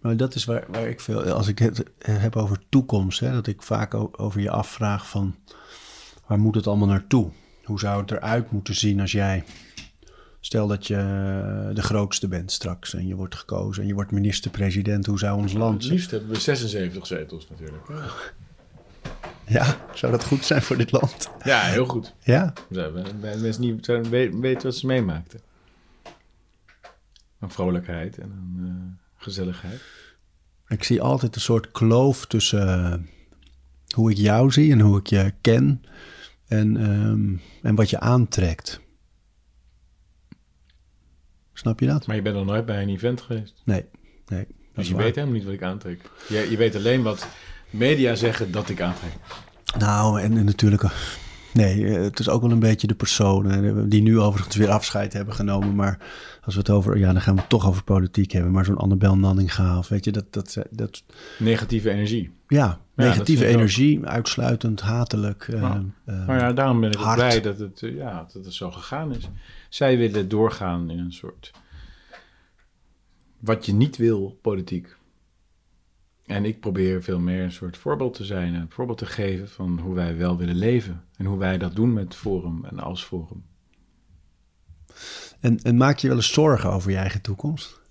[0.00, 3.46] Maar dat is waar, waar ik veel, als ik het heb over toekomst, hè, dat
[3.46, 5.36] ik vaak over je afvraag van
[6.26, 7.30] waar moet het allemaal naartoe?
[7.64, 9.44] Hoe zou het eruit moeten zien als jij,
[10.40, 10.96] stel dat je
[11.74, 15.52] de grootste bent straks en je wordt gekozen en je wordt minister-president, hoe zou ons
[15.52, 17.86] land Het liefst hebben we 76 zetels natuurlijk.
[19.46, 21.30] Ja, zou dat goed zijn voor dit land?
[21.44, 22.14] Ja, heel goed.
[22.22, 23.86] Ja, mensen niet
[24.40, 25.40] weten wat ze meemaakten.
[27.40, 29.80] Een vrolijkheid en een eh, gezelligheid.
[30.68, 32.98] ik zie altijd een soort kloof tussen eh,
[33.94, 35.84] hoe ik jou zie en hoe ik je ken
[36.48, 37.36] en, ehm,
[37.66, 38.80] en wat je aantrekt.
[41.52, 42.06] Snap je dat?
[42.06, 43.62] Maar je bent nog nooit bij een event geweest.
[43.64, 43.84] Nee,
[44.26, 44.46] nee.
[44.74, 45.02] Dus je waar.
[45.02, 46.10] weet helemaal niet wat ik aantrek.
[46.28, 47.26] Je, je weet alleen wat
[47.78, 49.12] media zeggen dat ik aantrek.
[49.78, 50.82] Nou, en, en natuurlijk...
[50.82, 50.90] eh,
[51.54, 54.70] Nee, eh, het is ook wel een beetje de personen eh, die nu overigens weer
[54.70, 55.74] afscheid hebben genomen.
[55.74, 55.98] Maar
[56.44, 56.98] als we het over...
[56.98, 58.52] Ja, dan gaan we het toch over politiek hebben.
[58.52, 60.32] Maar zo'n Annabel Nanninga of weet je, dat...
[60.32, 61.02] dat, dat
[61.38, 62.30] Negatieve energie.
[62.48, 65.46] ja, negatieve energie, uitsluitend, hatelijk.
[65.50, 65.84] Ja.
[66.04, 67.16] eh, Maar ja, daarom ben ik hard.
[67.16, 69.28] blij dat het, ja, dat het zo gegaan is.
[69.68, 71.50] Zij willen doorgaan in een soort...
[73.38, 74.96] Wat je niet wil, politiek.
[76.26, 78.54] En ik probeer veel meer een soort voorbeeld te zijn.
[78.54, 81.04] Een voorbeeld te geven van hoe wij wel willen leven.
[81.16, 83.44] En hoe wij dat doen met Forum en als Forum.
[85.40, 87.82] en, en maak je wel eens zorgen over je eigen toekomst?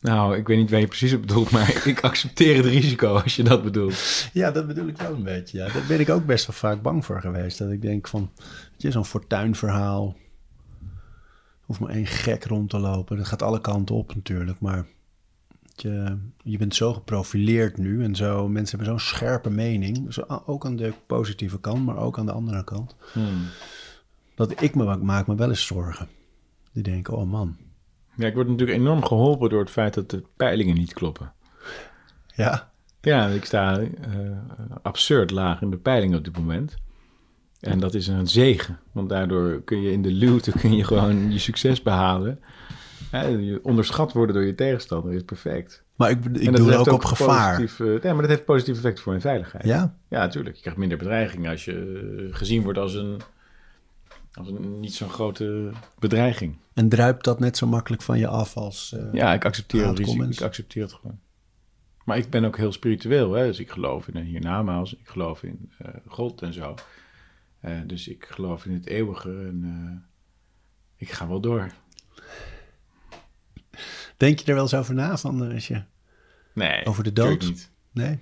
[0.00, 3.36] Nou, ik weet niet waar je precies op bedoelt, maar ik accepteer het risico als
[3.36, 4.28] je dat bedoelt.
[4.32, 5.58] Ja, dat bedoel ik wel een beetje.
[5.58, 5.68] Ja.
[5.68, 7.58] Daar ben ik ook best wel vaak bang voor geweest.
[7.58, 10.16] Dat ik denk van, weet je, zo'n fortuinverhaal.
[11.60, 13.16] Hoeft maar één gek rond te lopen.
[13.16, 14.60] Dat gaat alle kanten op natuurlijk.
[14.60, 14.86] Maar
[15.80, 18.04] je, je bent zo geprofileerd nu.
[18.04, 20.14] En zo, mensen hebben zo'n scherpe mening.
[20.14, 22.96] Zo, ook aan de positieve kant, maar ook aan de andere kant.
[23.12, 23.46] Hmm.
[24.34, 26.08] Dat ik me maak me wel eens zorgen.
[26.72, 27.56] Die denken, oh man.
[28.16, 31.32] Ja, ik word natuurlijk enorm geholpen door het feit dat de peilingen niet kloppen.
[32.34, 32.70] Ja,
[33.00, 33.88] Ja, ik sta eh,
[34.82, 36.76] absurd laag in de peilingen op dit moment.
[37.60, 41.32] En dat is een zegen, want daardoor kun je in de luwte kun je gewoon
[41.32, 42.40] je succes behalen.
[43.12, 45.84] Ja, je onderschat worden door je tegenstander is perfect.
[45.96, 47.56] maar ik, ik doe er ook op gevaar.
[47.60, 49.64] Positief, eh, maar dat heeft positief effect voor je veiligheid.
[49.64, 50.54] Ja, Ja, natuurlijk.
[50.54, 53.20] Je krijgt minder bedreiging als je eh, gezien wordt als een,
[54.32, 56.56] als een niet zo'n grote bedreiging.
[56.74, 58.92] en druipt dat net zo makkelijk van je af als...
[58.96, 60.24] eh, Ja, ik accepteer het risico.
[60.24, 61.18] Ik accepteer het gewoon.
[62.04, 63.46] Maar ik ben ook heel spiritueel, hè?
[63.46, 65.72] dus ik geloof in een hiernamaals, ik geloof in
[66.06, 66.74] God en zo.
[67.86, 70.04] Dus ik geloof in het eeuwige en
[70.96, 71.70] ik ga wel door.
[74.20, 75.82] Denk je er wel eens over na van als je...
[76.54, 77.40] Nee, Over de dood?
[77.42, 77.70] niet.
[77.92, 78.18] Nee?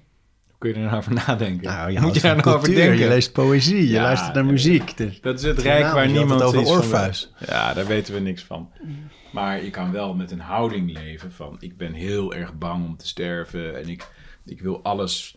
[0.47, 1.67] Hoe kun je er nou over nadenken?
[1.67, 2.99] Nou, je Moet je daar nou over denken?
[2.99, 4.97] je leest poëzie, je Ja, luistert naar ja, muziek.
[4.97, 7.33] Dus Dat is het rijk waar niemand over Orpheus.
[7.39, 7.49] weet.
[7.49, 8.73] Ja, daar weten we niks van.
[9.33, 11.57] Maar je kan wel met een houding leven van...
[11.61, 13.79] ik ben heel erg bang om te sterven...
[13.79, 14.09] en ik,
[14.45, 15.37] ik wil alles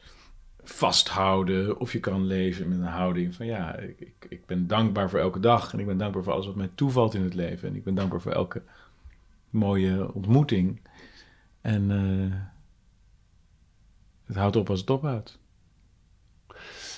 [0.64, 1.80] vasthouden.
[1.80, 3.45] Of je kan leven met een houding van...
[3.45, 5.74] ja, ik, ik, ik ben dankbaar voor elke dag...
[5.74, 7.70] en ik ben dankbaar voor alles wat mij toevalt in het leven...
[7.70, 8.62] en ik ben dankbaar voor elke
[9.51, 10.81] mooie ontmoeting.
[11.61, 12.37] En eh,
[14.25, 15.39] het houdt op als het ophoudt.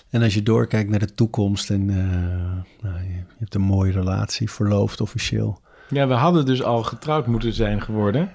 [0.10, 4.52] En als je doorkijkt naar de toekomst en eh, nou, je, hebt een mooie relatie,
[4.52, 5.62] verloofd officieel.
[5.90, 8.32] Ja, we hadden dus al getrouwd moeten zijn geworden...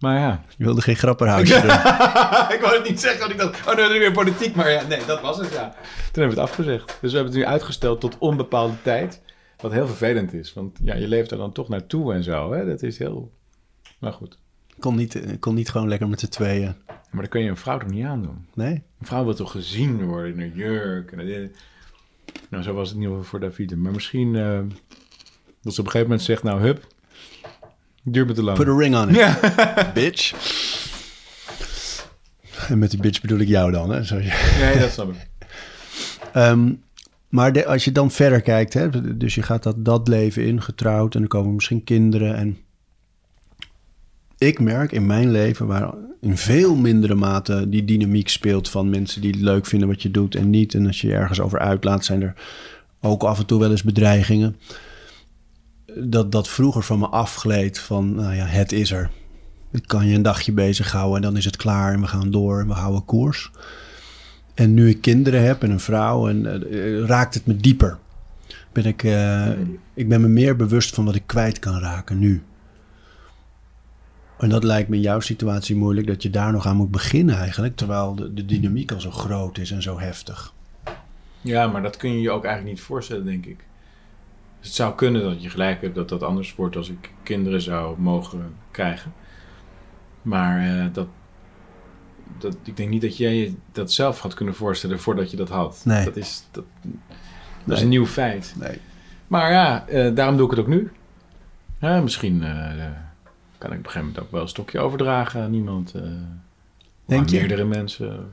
[0.00, 1.70] Maar ja, Je wilde geen grapperhuisje doen.
[2.56, 4.54] ik wou het niet zeggen, want ik dacht, oh, nu is weer politiek.
[4.54, 5.68] Maar ja, nee, dat was het, ja.
[5.68, 6.98] Toen hebben we het afgezegd.
[7.00, 9.22] Dus we hebben het nu uitgesteld tot onbepaalde tijd.
[9.56, 12.52] Wat heel vervelend is, want ja, je leeft er dan toch naartoe en zo.
[12.52, 12.66] Hè?
[12.66, 13.32] Dat is heel...
[14.00, 14.38] Maar goed.
[14.78, 16.74] Kon niet, eh, kon niet gewoon lekker met z'n tweeën.
[17.10, 18.46] Maar dat kun je een vrouw toch niet aandoen?
[18.54, 18.72] Nee?
[19.00, 21.12] Een vrouw wil toch gezien worden in een jurk.
[21.12, 21.56] En dit.
[22.50, 23.76] nou, zo was het niet voor Davide.
[23.76, 24.58] Maar misschien eh,
[25.62, 26.86] dat ze op een gegeven moment zegt, nou, hup.
[28.02, 28.58] Duurt me te lang.
[28.58, 29.36] Put a ring on it,
[29.94, 30.32] bitch.
[32.68, 33.98] En met die bitch bedoel ik jou dan, hè?
[34.18, 34.58] Ja.
[34.60, 35.28] Nee, dat snap ik.
[36.32, 36.72] Ehm,
[37.28, 40.62] Maar de- als je dan verder kijkt, hè, dus je gaat dat, dat leven in,
[40.62, 42.34] getrouwd en er komen misschien kinderen.
[42.36, 42.58] En
[44.40, 49.20] ik merk in mijn leven, waar in veel mindere mate die dynamiek speelt van mensen
[49.20, 50.74] die het leuk vinden wat je doet en niet.
[50.74, 52.34] En als je je ergens over uitlaat, zijn er
[53.00, 54.56] ook af en toe wel eens bedreigingen.
[55.94, 59.10] Dat dat vroeger van me afgleed van, nou ja, het is er.
[59.72, 62.60] Ik kan je een dagje bezighouden en dan is het klaar en we gaan door
[62.60, 63.50] en we houden koers.
[64.54, 67.98] En nu ik kinderen heb en een vrouw, en, eh, raakt het me dieper.
[68.72, 69.48] Ben ik, eh,
[69.94, 72.42] ik ben me meer bewust van wat ik kwijt kan raken nu.
[74.40, 77.36] En dat lijkt me in jouw situatie moeilijk, dat je daar nog aan moet beginnen
[77.36, 80.52] eigenlijk, terwijl de, de dynamiek al zo groot is en zo heftig.
[81.40, 83.64] Ja, maar dat kun je je ook eigenlijk niet voorstellen, denk ik.
[84.60, 88.00] Het zou kunnen dat je gelijk hebt dat dat anders wordt als ik kinderen zou
[88.00, 89.12] mogen krijgen.
[90.22, 91.08] Maar eh, dat,
[92.38, 95.48] dat, ik denk niet dat jij je dat zelf had kunnen voorstellen voordat je dat
[95.48, 95.82] had.
[95.84, 96.04] Nee.
[96.04, 96.92] Dat is, dat, dat
[97.64, 97.76] Nee.
[97.76, 98.54] is een nieuw feit.
[98.58, 98.78] Nee.
[99.26, 100.92] Maar ja, eh, daarom doe ik het ook nu.
[101.80, 102.86] Ja, misschien eh,
[103.60, 105.94] kan ik op een gegeven moment ook wel een stokje overdragen aan iemand.
[105.94, 106.02] eh,
[107.04, 107.38] Denk aan je?
[107.38, 108.32] meerdere mensen.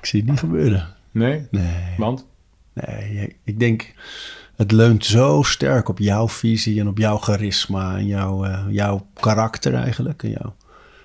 [0.00, 0.94] Ik zie het niet gebeuren.
[1.10, 1.46] Nee?
[1.50, 1.94] Nee.
[1.98, 2.26] Want?
[2.72, 3.94] Nee, ik denk,
[4.56, 9.06] het leunt zo sterk op jouw visie en op jouw charisma en jouw, eh, jouw
[9.20, 10.22] karakter eigenlijk.
[10.22, 10.54] En jouw,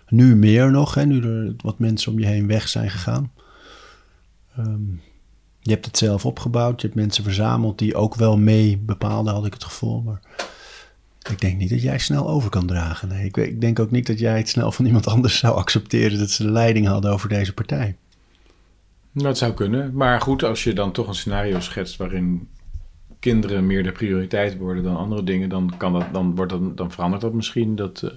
[0.08, 3.32] nu meer nog, hè, nu er wat mensen om je heen weg zijn gegaan.
[4.58, 4.82] Ehm,
[5.62, 9.46] je hebt het zelf opgebouwd, je hebt mensen verzameld die ook wel mee bepaalden, had
[9.46, 10.02] ik het gevoel.
[10.02, 10.20] Maar
[11.32, 13.08] ik denk niet dat jij snel over kan dragen.
[13.08, 16.20] Nee, ik, ik denk ook niet dat jij het snel van iemand anders zou accepteren
[16.20, 17.96] dat ze de leiding hadden over deze partij.
[19.12, 19.94] Dat zou kunnen.
[19.94, 22.48] Maar goed, als je dan toch een scenario schetst waarin
[23.20, 27.22] kinderen meer de prioriteit worden dan andere dingen, dan, kan dat, dan, wordt dan verandert
[27.22, 27.76] dat misschien.
[27.76, 28.12] Dat, eh,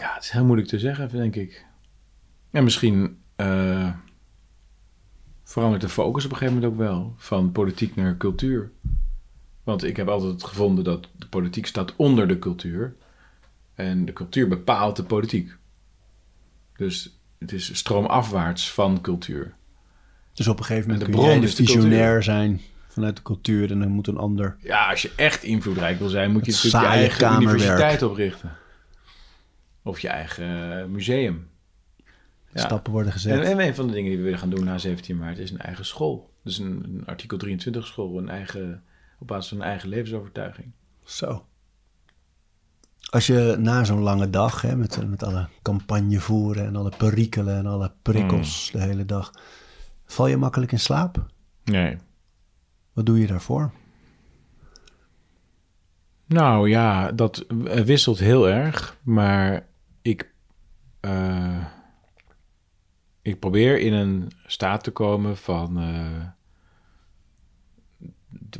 [0.00, 1.66] ja, het is heel moeilijk te zeggen, denk ik.
[2.50, 3.90] En misschien eh,
[5.44, 8.70] verandert de focus op een gegeven moment ook wel van politiek naar cultuur.
[9.64, 12.94] Want ik heb altijd gevonden dat de politiek staat onder de cultuur.
[13.74, 15.56] En de cultuur bepaalt de politiek.
[16.76, 19.54] Dus het is stroomafwaarts van cultuur.
[20.32, 23.70] Dus op een gegeven moment En de bron is de visionair zijn vanuit de cultuur
[23.70, 24.56] en dan moet een ander.
[24.60, 27.58] Ja, als je echt invloedrijk wil zijn, moet je natuurlijk je eigen kamerwerk.
[27.58, 28.56] universiteit oprichten.
[29.82, 31.48] Of je eigen eh, museum.
[32.52, 32.60] Ja.
[32.60, 33.32] stappen worden gezet.
[33.32, 35.50] En, en een van de dingen die we willen gaan doen na 17 maart is
[35.50, 36.32] een eigen school.
[36.42, 38.82] Dus een, een artikel 23 school, een eigen,
[39.18, 40.72] op basis van eigen levensovertuiging.
[41.04, 41.46] Zo.
[43.10, 47.56] Als je na zo'n lange dag, hè, met, met alle campagne voeren en alle perikelen
[47.56, 48.80] en alle prikkels Hmm.
[48.80, 49.32] de hele dag,
[50.06, 51.26] val je makkelijk in slaap?
[51.64, 51.96] Nee.
[52.92, 53.72] Wat doe je daarvoor?
[56.26, 57.44] Nou ja, dat
[57.84, 58.98] wisselt heel erg.
[59.02, 59.66] Maar
[60.02, 60.34] ik,
[61.00, 61.64] eh,
[63.22, 65.78] ik probeer in een staat te komen van.
[65.78, 66.26] eh,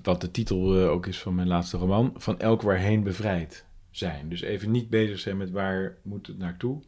[0.02, 4.28] wat de titel eh, ook is van mijn laatste roman: van elk waarheen bevrijd zijn.
[4.28, 6.82] Dus even niet bezig zijn met waar moet het naartoe.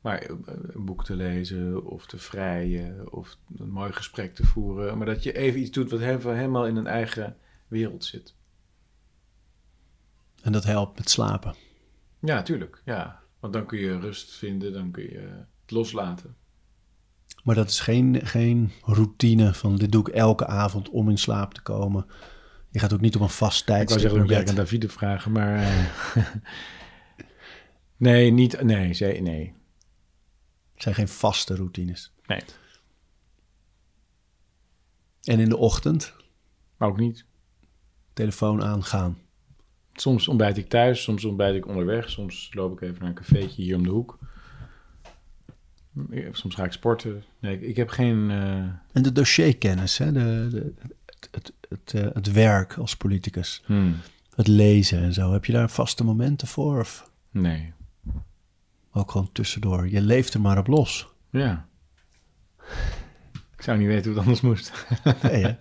[0.00, 4.96] Maar eh, een boek te lezen of te vrijen of een mooi gesprek te voeren.
[4.98, 7.36] Maar dat je even iets doet wat he- helemaal in een eigen
[7.68, 8.34] wereld zit.
[10.42, 11.54] En dat helpt met slapen.
[12.20, 12.82] Ja, tuurlijk.
[12.84, 13.20] Ja.
[13.40, 15.18] Want dan kun je rust vinden, dan kun je
[15.60, 16.36] het loslaten.
[17.42, 21.54] Maar dat is geen, geen routine van dit doe ik elke avond om in slaap
[21.54, 22.06] te komen.
[22.70, 24.88] Je gaat ook niet op een vast Ik wou tijdstip zeggen, dat eigenlijk aan Davide
[24.88, 25.56] vragen, maar...
[25.62, 25.86] eh,
[27.96, 28.62] nee, niet...
[28.62, 29.54] Nee, ze- nee.
[30.72, 32.12] Het zijn geen vaste routines.
[32.26, 32.40] Nee,
[35.22, 36.14] En in de ochtend,
[36.76, 37.24] maar ook niet.
[38.12, 39.18] telefoon aangaan.
[39.92, 42.10] Soms ontbijt ik thuis, soms ontbijt ik onderweg.
[42.10, 44.18] Soms loop ik even naar een cafeetje hier om de hoek.
[46.32, 47.22] Soms ga ik sporten.
[47.38, 48.30] Nee, ik, ik heb geen...
[48.30, 48.56] eh,
[48.92, 50.12] En de dossierkennis, hè?
[50.12, 50.72] De, de,
[51.06, 53.62] het, het, het, eh, het werk als politicus.
[53.64, 53.96] hmm,
[54.34, 55.32] Het lezen en zo.
[55.32, 56.80] Heb je daar vaste momenten voor?
[56.80, 57.72] Of nee.
[58.92, 59.88] ook gewoon tussendoor?
[59.88, 61.08] Je leeft er maar op los.
[61.30, 61.66] Ja.
[63.56, 64.72] Ik zou niet weten hoe het anders moest.
[65.22, 65.54] Nee, hè?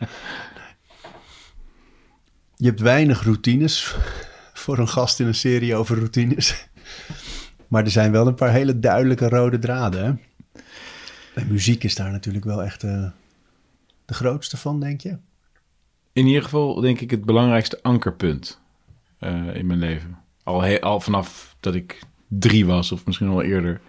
[2.56, 3.96] Je hebt weinig routines
[4.54, 6.68] voor een gast in een serie over routines.
[7.72, 10.06] Maar er zijn wel een paar hele duidelijke rode draden.
[10.06, 10.14] Hè?
[11.42, 13.10] En muziek is daar natuurlijk wel echt eh,
[14.06, 15.18] de grootste van, denk je?
[16.14, 18.60] in ieder geval denk ik het belangrijkste ankerpunt
[19.20, 20.18] eh, in mijn leven.
[20.44, 23.82] Al, he- al vanaf dat ik drie was, of misschien al eerder.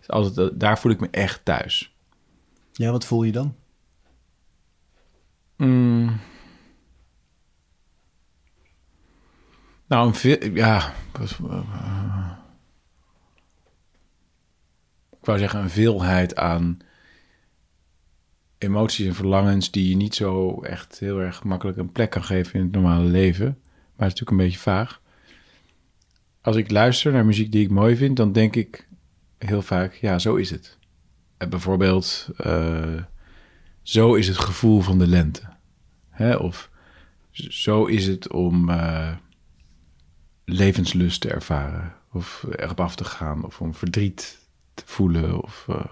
[0.00, 1.94] Is altijd, eh, daar voel ik me echt thuis.
[2.72, 3.54] Ja, wat voel je dan?
[5.56, 6.20] Mm.
[9.86, 10.92] Nou, een ja.
[15.22, 16.78] Ik wou zeggen een veelheid aan
[18.58, 22.54] emoties en verlangens die je niet zo echt heel erg makkelijk een plek kan geven
[22.54, 23.44] in het normale leven.
[23.46, 25.00] Maar het is natuurlijk een beetje vaag.
[26.40, 28.88] Als ik luister naar muziek die ik mooi vind, dan denk ik
[29.38, 30.78] heel vaak, ja, zo is het.
[31.36, 33.02] En bijvoorbeeld, eh,
[33.82, 35.42] zo is het gevoel van de lente.
[36.10, 36.34] Hè?
[36.34, 36.70] Of
[37.32, 39.16] zo is het om uh,
[40.44, 41.94] levenslust te ervaren.
[42.12, 43.44] Of erop af te gaan.
[43.44, 44.41] Of om verdriet
[44.74, 45.42] te voelen.
[45.42, 45.84] Of uh,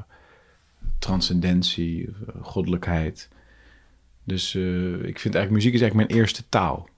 [0.98, 3.28] transcendentie, of, goddelijkheid.
[4.24, 6.88] Dus ik vind eigenlijk muziek is eigenlijk mijn eerste taal.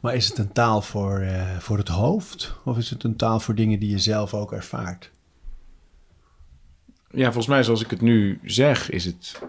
[0.00, 1.26] Maar is het een taal voor,
[1.58, 2.54] voor het hoofd?
[2.64, 5.10] Of is het een taal voor dingen die je zelf ook ervaart?
[7.14, 9.42] Ja, volgens mij, zoals ik het nu zeg, is het,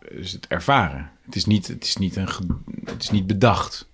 [0.00, 1.10] is het ervaren.
[1.24, 2.28] Het is niet, het is niet, een,
[2.84, 3.88] het is niet bedacht.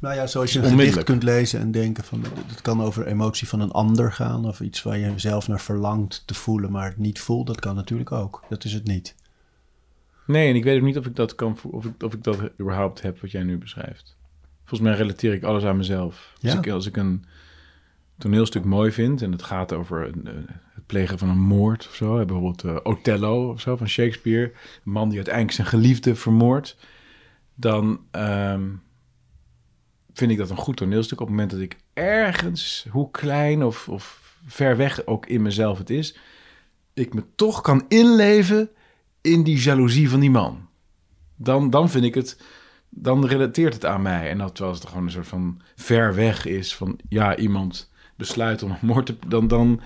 [0.00, 2.24] Nou ja, zoals je een gedicht kunt lezen en denken van...
[2.46, 4.46] het kan over emotie van een ander gaan...
[4.46, 7.46] of iets waar je zelf naar verlangt te voelen, maar het niet voelt.
[7.46, 8.44] Dat kan natuurlijk ook.
[8.48, 9.14] Dat is het niet.
[10.26, 12.38] Nee, en ik weet ook niet of ik dat kan of ik, of ik dat
[12.60, 14.16] überhaupt heb wat jij nu beschrijft.
[14.64, 16.34] Volgens mij relateer ik alles aan mezelf.
[16.38, 16.50] Ja?
[16.50, 17.24] Als, ik, als ik een
[18.18, 20.26] toneelstuk mooi vind en het gaat over een,
[20.74, 24.52] het plegen van een moord of zo, bijvoorbeeld uh, Othello of zo van Shakespeare,
[24.84, 26.76] een man die uiteindelijk zijn geliefde vermoordt,
[27.54, 28.68] dan ehm,
[30.20, 33.88] vind ik dat een goed toneelstuk op het moment dat ik ergens, hoe klein of,
[33.88, 36.16] of ver weg ook in mezelf het is,
[36.94, 38.70] ik me toch kan inleven
[39.20, 40.68] in die jaloezie van die man.
[41.36, 42.42] Dan, dan vind ik het,
[42.88, 44.30] dan relateert het aan mij.
[44.30, 48.62] En dat terwijl het gewoon een soort van ver weg is van, ja, iemand besluit
[48.62, 49.16] om moord te...
[49.28, 49.80] Dan, dan,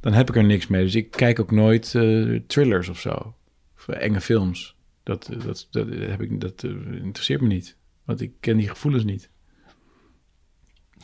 [0.00, 0.84] dan heb ik er niks mee.
[0.84, 3.34] Dus ik kijk ook nooit uh, thrillers of zo.
[3.76, 4.76] Of uh, enge films.
[5.02, 6.62] Dat, eh, dat, dat, heb ik, dat
[7.02, 7.76] interesseert me niet.
[8.04, 9.32] Want ik ken die gevoelens niet.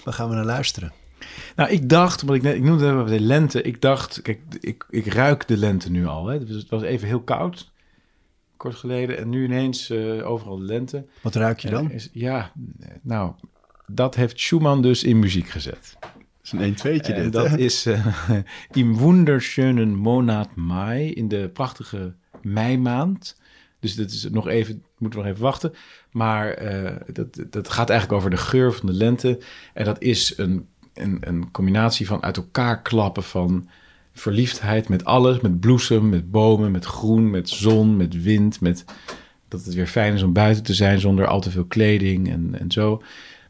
[0.04, 0.92] Waar gaan we naar luisteren?
[1.56, 3.62] Nou, ik dacht, want ik, ik noemde het de lente.
[3.62, 6.26] Ik dacht, kijk, ik, ik ruik de lente nu al.
[6.26, 6.44] Hè.
[6.44, 7.70] Dus het was even heel koud,
[8.56, 9.18] kort geleden.
[9.18, 11.06] En nu ineens uh, overal de lente.
[11.20, 11.90] Wat ruik je dan?
[11.90, 12.52] Is, ja,
[13.02, 13.32] nou,
[13.86, 15.96] dat heeft Schumann dus in muziek gezet
[16.52, 17.32] is een 1 2 dit.
[17.32, 18.06] dat is uh,
[18.70, 23.39] Im wunderschönen Monat Mai, in de prachtige meimaand.
[23.80, 25.72] Dus dat is nog even, moeten we nog even wachten.
[26.10, 29.38] Maar uh, dat, dat gaat eigenlijk over de geur van de lente.
[29.74, 33.68] En dat is een, een, een combinatie van uit elkaar klappen van
[34.12, 35.40] verliefdheid met alles.
[35.40, 38.60] Met bloesem, met bomen, met groen, met zon, met wind.
[38.60, 38.84] Met
[39.48, 42.58] dat het weer fijn is om buiten te zijn zonder al te veel kleding en,
[42.58, 43.02] en zo.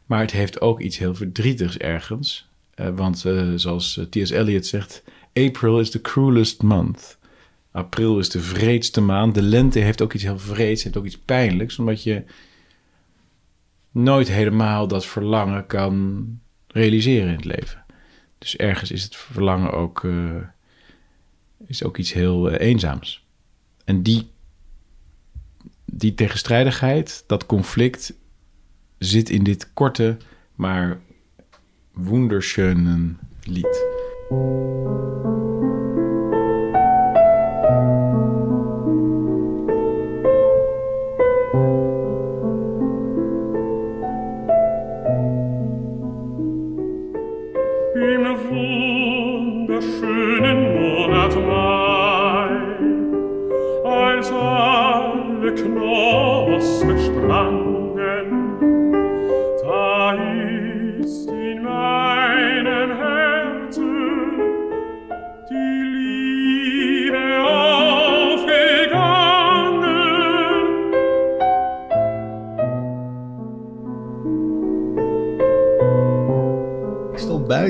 [0.05, 2.49] Maar het heeft ook iets heel verdrietigs ergens.
[2.75, 4.29] Uh, want uh, zoals eh, T.S.
[4.29, 5.03] Eliot zegt,
[5.33, 7.17] April is the cruelest month.
[7.71, 9.35] April is de vreedste maand.
[9.35, 12.23] De lente heeft ook iets heel vreeds, heeft ook iets pijnlijks, omdat je
[13.91, 16.25] nooit helemaal dat verlangen kan
[16.67, 17.85] realiseren in het leven.
[18.37, 20.35] Dus ergens is het verlangen ook, uh,
[21.65, 23.25] is ook iets heel eenzaams.
[23.85, 24.29] En die,
[25.85, 28.13] die tegenstrijdigheid, dat conflict,
[28.97, 30.17] zit in dit korte,
[30.55, 30.99] maar
[31.93, 33.85] wunderschönen Lied.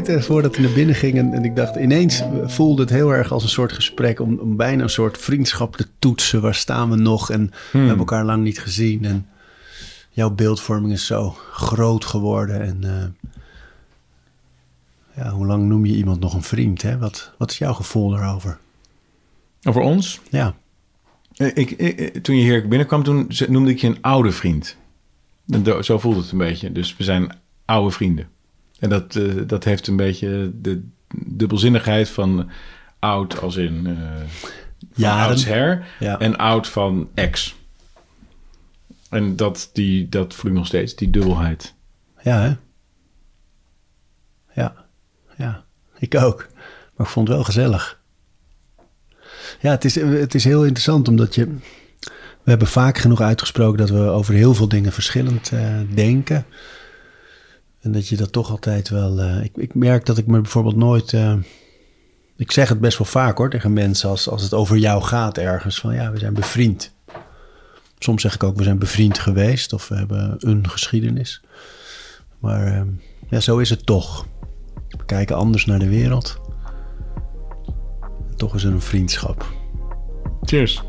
[0.07, 1.33] Voordat we naar binnen gingen.
[1.33, 4.19] En ik dacht, ineens voelde het heel erg als een soort gesprek.
[4.19, 6.41] Om, om bijna een soort vriendschap te toetsen.
[6.41, 7.29] Waar staan we nog?
[7.29, 7.79] En we hmm.
[7.79, 9.05] hebben elkaar lang niet gezien.
[9.05, 9.27] En
[10.09, 12.61] jouw beeldvorming is zo groot geworden.
[12.61, 13.31] En uh,
[15.15, 16.81] ja, hoe lang noem je iemand nog een vriend?
[16.81, 16.97] Hè?
[16.97, 18.57] Wat, wat is jouw gevoel daarover?
[19.63, 20.19] Over ons?
[20.29, 20.55] Ja.
[21.35, 24.77] Eh, ik, ik, toen je hier binnenkwam, toen noemde ik je een oude vriend.
[25.81, 26.71] Zo voelde het een beetje.
[26.71, 28.27] Dus we zijn oude vrienden.
[28.81, 30.87] En dat, uh, dat heeft een beetje de
[31.25, 32.49] dubbelzinnigheid van
[32.99, 33.95] oud als in uh,
[34.93, 36.19] ja, oudsher ja.
[36.19, 37.55] en oud van ex.
[39.09, 41.73] En dat, die, dat voel ik nog steeds, die dubbelheid.
[42.23, 42.55] Ja, hè?
[44.61, 44.85] Ja,
[45.37, 45.63] ja,
[45.97, 46.47] ik ook.
[46.95, 48.01] Maar ik vond het wel gezellig.
[49.59, 51.55] Ja, het is, het is heel interessant omdat je...
[52.43, 56.45] We hebben vaak genoeg uitgesproken dat we over heel veel dingen verschillend uh, denken.
[57.81, 59.19] En dat je dat toch altijd wel.
[59.19, 61.11] Uh, ik, ik merk dat ik me bijvoorbeeld nooit.
[61.11, 61.33] Uh,
[62.35, 65.37] Ik zeg het best wel vaak hoor tegen mensen als, als het over jou gaat
[65.37, 65.79] ergens.
[65.79, 66.93] Van ja, we zijn bevriend.
[67.99, 71.41] Soms zeg ik ook we zijn bevriend geweest of we hebben een geschiedenis.
[72.39, 72.87] Maar ehm,
[73.29, 74.25] ja, zo is het toch.
[74.89, 76.39] We kijken anders naar de wereld.
[78.29, 79.45] En toch is er een vriendschap.
[80.41, 80.83] Cheers.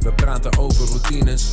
[0.00, 1.52] We praten over routines.